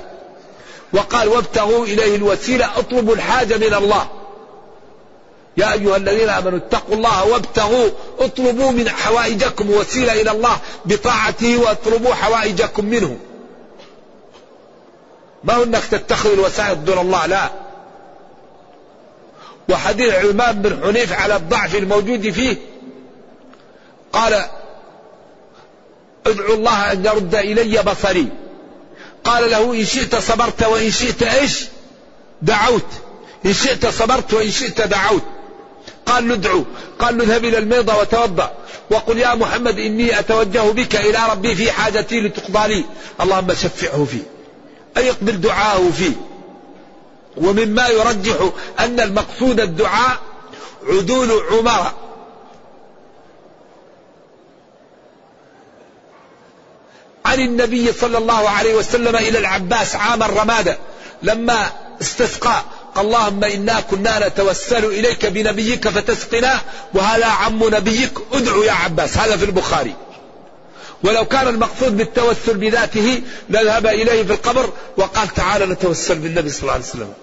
وقال 0.94 1.28
وابتغوا 1.28 1.86
إليه 1.86 2.16
الوسيلة 2.16 2.80
اطلبوا 2.80 3.16
الحاجة 3.16 3.58
من 3.58 3.74
الله. 3.74 4.08
يا 5.58 5.74
أيها 5.74 5.98
الذين 5.98 6.30
آمنوا 6.30 6.58
اتقوا 6.58 6.96
الله 6.96 7.26
وابتغوا 7.26 7.90
اطلبوا 8.20 8.72
من 8.72 8.90
حوائجكم 8.90 9.72
وسيلة 9.72 10.22
إلى 10.22 10.32
الله 10.32 10.58
بطاعته 10.86 11.58
واطلبوا 11.58 12.14
حوائجكم 12.14 12.86
منه. 12.86 13.18
ما 15.44 15.54
هو 15.54 15.64
إنك 15.64 15.86
تتخذ 15.86 16.32
الوسائط 16.32 16.78
دون 16.78 16.98
الله؟ 16.98 17.26
لا. 17.26 17.50
وحديث 19.70 20.14
عمام 20.14 20.62
بن 20.62 20.84
حنيف 20.84 21.14
على 21.14 21.36
الضعف 21.36 21.76
الموجود 21.76 22.30
فيه 22.30 22.58
قال 24.14 24.46
ادعو 26.28 26.54
الله 26.54 26.92
أن 26.92 27.06
يرد 27.06 27.36
إلي 27.36 27.84
بصري. 27.84 28.28
قال 29.24 29.52
له 29.52 29.74
إن 29.74 29.86
شئت 29.86 30.16
صبرت 30.16 30.64
وإن 30.64 30.92
شئت 30.92 31.24
إيش؟ 31.24 31.66
دعوت. 32.42 32.86
إن 33.46 33.54
شئت 33.54 33.86
صبرت 33.86 34.34
وإن 34.34 34.52
شئت 34.52 34.82
دعوت. 34.82 35.24
قال 36.06 36.28
ندعو 36.28 36.64
قال 37.00 37.18
نذهب 37.18 37.46
إلى 37.46 37.58
الميضه 37.58 37.98
وتوضأ. 37.98 38.52
وقل 38.92 39.18
يا 39.18 39.36
محمد 39.36 39.80
إني 39.80 40.20
أتوجه 40.20 40.72
بك 40.72 40.96
إلى 40.96 41.20
ربي 41.32 41.56
في 41.56 41.72
حاجتي 41.72 42.20
لتقضى 42.20 42.68
لي. 42.68 42.86
اللهم 43.22 43.54
شفعه 43.54 44.06
فيه 44.12 44.24
أن 44.98 45.06
يقبل 45.06 45.42
دعاءه 45.42 45.92
فيه 45.98 46.14
ومما 47.38 47.88
يرجح 47.88 48.50
أن 48.80 49.00
المقصود 49.00 49.60
الدعاء 49.60 50.18
عدول 50.88 51.32
عمر. 51.52 51.92
عن 57.38 57.44
النبي 57.44 57.94
صلى 57.94 58.18
الله 58.18 58.50
عليه 58.50 58.76
وسلم 58.76 59.16
إلى 59.16 59.40
العباس 59.40 59.96
عام 59.96 60.24
الرمادة. 60.24 60.78
لما 61.24 61.72
استسقى 62.02 62.64
قال 62.96 63.06
اللهم 63.06 63.44
إنا 63.44 63.80
كنا 63.80 64.28
نتوسل 64.28 64.86
إليك 64.86 65.26
بنبيك 65.26 65.88
فتسقنا 65.88 66.62
وهذا 66.94 67.26
عم 67.26 67.64
نبيك 67.64 68.12
ادعو 68.34 68.64
يا 68.64 68.72
عباس. 68.72 69.18
هذا 69.18 69.38
في 69.38 69.46
البخاري. 69.46 69.94
ولو 71.04 71.26
كان 71.26 71.48
المقصود 71.48 71.98
بالتوسل 71.98 72.58
بذاته 72.58 73.22
لذهب 73.50 73.88
إليه 73.88 74.24
في 74.24 74.34
القبر 74.34 74.70
وقال 74.98 75.28
تعالى 75.28 75.66
نتوسل 75.66 76.16
بالنبي 76.16 76.50
صلى 76.50 76.62
الله 76.62 76.74
عليه 76.74 76.84
وسلم. 76.84 77.14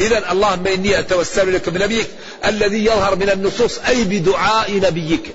إذا 0.00 0.32
اللهم 0.32 0.66
إني 0.66 0.98
أتوسل 0.98 1.48
إليك 1.48 1.68
بنبيك 1.68 2.06
الذي 2.44 2.84
يظهر 2.84 3.16
من 3.16 3.30
النصوص 3.30 3.78
أي 3.78 4.04
بدعاء 4.04 4.72
نبيك. 4.72 5.34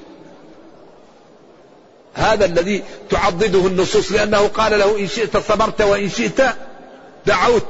هذا 2.13 2.45
الذي 2.45 2.83
تعضده 3.09 3.67
النصوص 3.67 4.11
لأنه 4.11 4.47
قال 4.47 4.79
له 4.79 4.99
إن 4.99 5.07
شئت 5.07 5.37
صبرت 5.37 5.81
وإن 5.81 6.09
شئت 6.09 6.41
دعوت. 7.25 7.65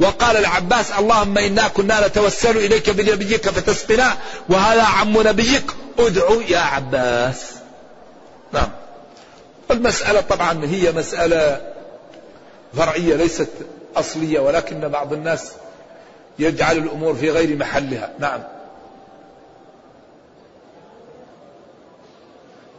وقال 0.00 0.36
العباس 0.36 0.92
اللهم 0.98 1.38
إنا 1.38 1.68
كنا 1.68 2.06
نتوسل 2.06 2.56
إليك 2.56 2.90
بنبيك 2.90 3.48
فتسقنا 3.48 4.16
وهذا 4.48 4.82
عم 4.82 5.22
نبيك. 5.28 5.64
ادعو 5.98 6.40
يا 6.40 6.58
عباس. 6.58 7.54
نعم. 8.52 8.68
المسألة 9.70 10.20
طبعا 10.20 10.64
هي 10.64 10.92
مسألة 10.92 11.60
فرعية 12.74 13.14
ليست 13.14 13.48
أصلية 13.96 14.40
ولكن 14.40 14.88
بعض 14.88 15.12
الناس 15.12 15.52
يجعل 16.38 16.76
الأمور 16.76 17.14
في 17.14 17.30
غير 17.30 17.56
محلها. 17.56 18.10
نعم. 18.18 18.40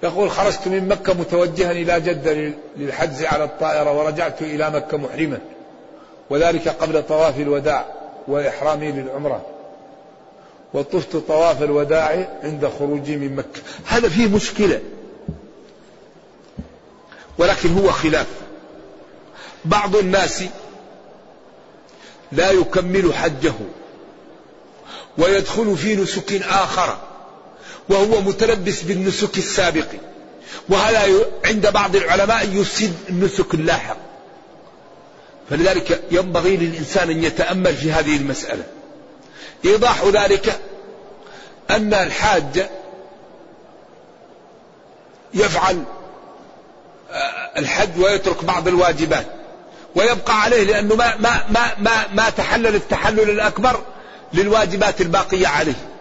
يقول 0.05 0.31
خرجت 0.31 0.67
من 0.67 0.87
مكة 0.87 1.13
متوجها 1.13 1.71
إلى 1.71 2.01
جدة 2.01 2.53
للحجز 2.77 3.23
على 3.23 3.43
الطائرة 3.43 3.97
ورجعت 3.97 4.41
إلى 4.41 4.69
مكة 4.69 4.97
محرما. 4.97 5.39
وذلك 6.29 6.67
قبل 6.67 7.03
طواف 7.03 7.39
الوداع 7.39 7.85
وإحرامي 8.27 8.91
للعمرة. 8.91 9.45
وطفت 10.73 11.15
طواف 11.15 11.63
الوداع 11.63 12.27
عند 12.43 12.71
خروجي 12.79 13.15
من 13.15 13.35
مكة. 13.35 13.61
هذا 13.85 14.09
فيه 14.09 14.27
مشكلة. 14.27 14.81
ولكن 17.37 17.77
هو 17.77 17.91
خلاف. 17.91 18.27
بعض 19.65 19.95
الناس 19.95 20.43
لا 22.31 22.51
يكمل 22.51 23.13
حجه. 23.13 23.53
ويدخل 25.17 25.77
في 25.77 25.95
نسك 25.95 26.41
آخر. 26.43 26.97
وهو 27.89 28.21
متلبس 28.21 28.81
بالنسك 28.81 29.37
السابق. 29.37 29.87
وهذا 30.69 31.25
عند 31.45 31.67
بعض 31.67 31.95
العلماء 31.95 32.49
يفسد 32.53 32.93
النسك 33.09 33.53
اللاحق. 33.53 33.97
فلذلك 35.49 36.03
ينبغي 36.11 36.57
للإنسان 36.57 37.09
أن 37.09 37.23
يتأمل 37.23 37.75
في 37.75 37.91
هذه 37.91 38.15
المسألة. 38.15 38.63
إيضاح 39.65 40.03
ذلك 40.05 40.59
أن 41.69 41.93
الحاج 41.93 42.69
يفعل 45.33 45.83
الحج 47.57 47.99
ويترك 47.99 48.43
بعض 48.43 48.67
الواجبات. 48.67 49.25
ويبقى 49.95 50.41
عليه 50.41 50.63
لأنه 50.63 50.95
ما, 50.95 51.15
ما, 51.15 51.43
ما, 51.49 51.71
ما, 51.79 52.07
ما 52.13 52.29
تحلل 52.29 52.75
التحلل 52.75 53.29
الأكبر 53.29 53.81
للواجبات 54.33 55.01
الباقية 55.01 55.47
عليه. 55.47 55.94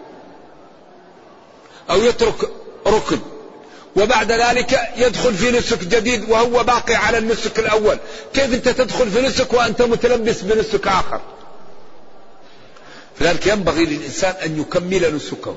أو 1.89 2.01
يترك 2.01 2.49
ركن. 2.87 3.19
وبعد 3.95 4.31
ذلك 4.31 4.79
يدخل 4.97 5.33
في 5.33 5.51
نسك 5.51 5.83
جديد 5.83 6.29
وهو 6.29 6.63
باقي 6.63 6.95
على 6.95 7.17
النسك 7.17 7.59
الأول. 7.59 7.97
كيف 8.33 8.53
أنت 8.53 8.69
تدخل 8.69 9.11
في 9.11 9.21
نسك 9.21 9.53
وأنت 9.53 9.81
متلبس 9.81 10.41
بنسك 10.41 10.87
آخر؟ 10.87 11.21
لذلك 13.21 13.47
ينبغي 13.47 13.85
للإنسان 13.85 14.33
أن 14.45 14.59
يكمل 14.59 15.15
نسكه. 15.15 15.55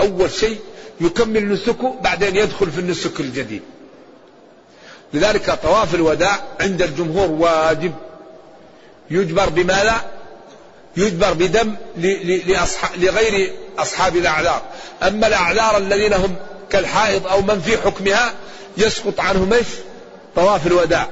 أول 0.00 0.30
شيء 0.30 0.58
يكمل 1.00 1.52
نسكه 1.52 1.94
بعدين 2.00 2.36
يدخل 2.36 2.70
في 2.70 2.80
النسك 2.80 3.20
الجديد. 3.20 3.62
لذلك 5.14 5.58
طواف 5.62 5.94
الوداع 5.94 6.42
عند 6.60 6.82
الجمهور 6.82 7.30
واجب. 7.30 7.92
يجبر 9.10 9.48
بماذا؟ 9.48 10.19
يجبر 10.96 11.32
بدم 11.32 11.74
لغير 12.96 13.52
أصحاب 13.78 14.16
الأعذار. 14.16 14.62
أما 15.02 15.26
الأعذار 15.26 15.76
الذين 15.76 16.12
هم 16.12 16.36
كالحائض 16.70 17.26
أو 17.26 17.42
من 17.42 17.60
في 17.60 17.76
حكمها 17.76 18.32
يسقط 18.76 19.20
عنهم 19.20 19.52
إيش؟ 19.52 19.66
طواف 20.36 20.66
الوداع. 20.66 21.08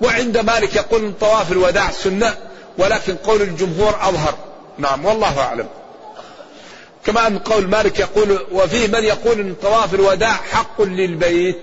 وعند 0.00 0.38
مالك 0.38 0.76
يقول 0.76 1.12
طواف 1.20 1.52
الوداع 1.52 1.90
سنة 1.90 2.34
ولكن 2.78 3.16
قول 3.16 3.42
الجمهور 3.42 3.96
أظهر. 4.02 4.34
نعم 4.78 5.04
والله 5.04 5.40
أعلم. 5.40 5.66
كما 7.06 7.26
أن 7.26 7.38
قول 7.38 7.66
مالك 7.68 7.98
يقول 8.00 8.38
وفيه 8.52 8.86
من 8.86 9.04
يقول 9.04 9.40
أن 9.40 9.54
طواف 9.62 9.94
الوداع 9.94 10.32
حق 10.32 10.82
للبيت 10.82 11.58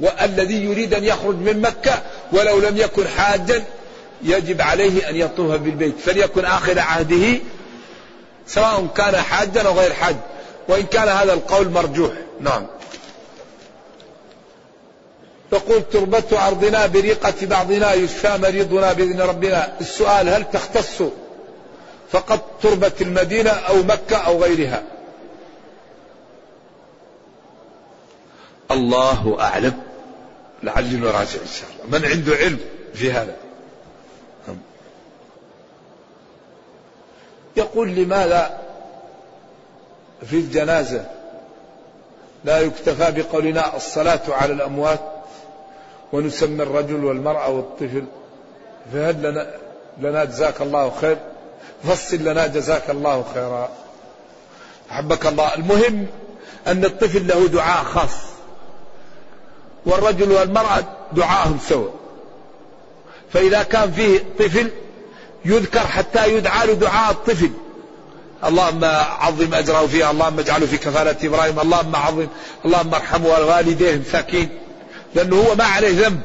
والذي 0.00 0.64
يريد 0.64 0.94
أن 0.94 1.04
يخرج 1.04 1.34
من 1.34 1.60
مكة 1.60 2.02
ولو 2.32 2.60
لم 2.60 2.76
يكن 2.76 3.08
حاجا 3.08 3.64
يجب 4.22 4.60
عليه 4.60 5.08
أن 5.08 5.16
يطوف 5.16 5.50
بالبيت 5.54 6.00
فليكن 6.00 6.44
آخر 6.44 6.78
عهده 6.78 7.38
سواء 8.46 8.86
كان 8.96 9.16
حاجا 9.16 9.62
أو 9.62 9.78
غير 9.78 9.92
حاج. 9.92 10.16
وإن 10.68 10.82
كان 10.82 11.08
هذا 11.08 11.32
القول 11.32 11.68
مرجوح. 11.68 12.12
نعم. 12.40 12.66
يقول 15.52 15.82
تربة 15.92 16.46
أرضنا 16.46 16.86
بريقة 16.86 17.34
بعضنا 17.46 17.94
يشفى 17.94 18.38
مريضنا 18.38 18.92
بإذن 18.92 19.20
ربنا. 19.20 19.72
السؤال 19.80 20.28
هل 20.28 20.44
تختص 20.52 21.02
فقط 22.10 22.50
تربة 22.62 22.92
المدينة 23.00 23.50
أو 23.50 23.82
مكة 23.82 24.16
أو 24.16 24.42
غيرها؟ 24.42 24.82
الله 28.70 29.36
أعلم. 29.40 29.82
لعلي 30.62 30.96
نراجع 30.96 31.18
إن 31.18 31.28
شاء 31.60 31.70
الله. 31.86 31.98
من 31.98 32.04
عنده 32.04 32.36
علم 32.36 32.58
في 32.94 33.12
هذا؟ 33.12 33.47
يقول 37.58 37.88
لماذا 37.88 38.58
في 40.26 40.36
الجنازة 40.36 41.04
لا 42.44 42.60
يكتفى 42.60 43.22
بقولنا 43.22 43.76
الصلاة 43.76 44.20
على 44.28 44.52
الأموات 44.52 45.00
ونسمي 46.12 46.62
الرجل 46.62 47.04
والمرأة 47.04 47.50
والطفل 47.50 48.04
فهل 48.92 49.22
لنا, 49.22 49.54
لنا 49.98 50.24
جزاك 50.24 50.60
الله 50.60 50.90
خير؟ 51.00 51.16
فصل 51.84 52.16
لنا 52.16 52.46
جزاك 52.46 52.90
الله 52.90 53.24
خيرا. 53.34 53.68
أحبك 54.90 55.26
الله. 55.26 55.54
المهم 55.54 56.06
أن 56.66 56.84
الطفل 56.84 57.26
له 57.26 57.46
دعاء 57.46 57.84
خاص 57.84 58.16
والرجل 59.86 60.32
والمرأة 60.32 60.84
دعاءهم 61.12 61.58
سوا. 61.68 61.88
فإذا 63.32 63.62
كان 63.62 63.92
فيه 63.92 64.24
طفل 64.38 64.70
يذكر 65.48 65.86
حتى 65.86 66.34
يدعى 66.34 66.66
له 66.66 66.72
دعاء 66.72 67.10
الطفل. 67.10 67.50
اللهم 68.44 68.84
عظم 69.20 69.54
أجره 69.54 69.86
فيها 69.86 70.10
اللهم 70.10 70.38
اجعله 70.38 70.66
في 70.66 70.76
كفالة 70.76 71.16
إبراهيم 71.24 71.60
اللهم 71.60 71.96
عظم 71.96 72.26
اللهم 72.64 72.94
ارحمه 72.94 73.28
والوالديه 73.28 73.96
مساكين. 73.96 74.48
لأنه 75.14 75.36
هو 75.36 75.54
ما 75.54 75.64
عليه 75.64 76.06
ذنب. 76.06 76.20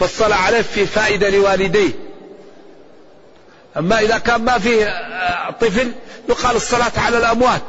فالصلاة 0.00 0.36
عليه 0.36 0.62
في 0.62 0.86
فائدة 0.86 1.30
لوالديه. 1.30 1.90
أما 3.76 4.00
إذا 4.00 4.18
كان 4.18 4.44
ما 4.44 4.58
فيه 4.58 4.86
طفل 5.60 5.92
يقال 6.28 6.56
الصلاة 6.56 6.92
على 6.96 7.18
الأموات. 7.18 7.62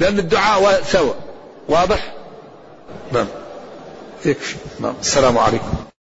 لأن 0.00 0.18
الدعاء 0.18 0.82
سوا 0.82 1.14
واضح؟ 1.68 2.12
نعم. 3.12 3.26
يكفي. 4.24 4.56
نعم. 4.80 4.94
السلام 5.00 5.38
عليكم. 5.38 5.95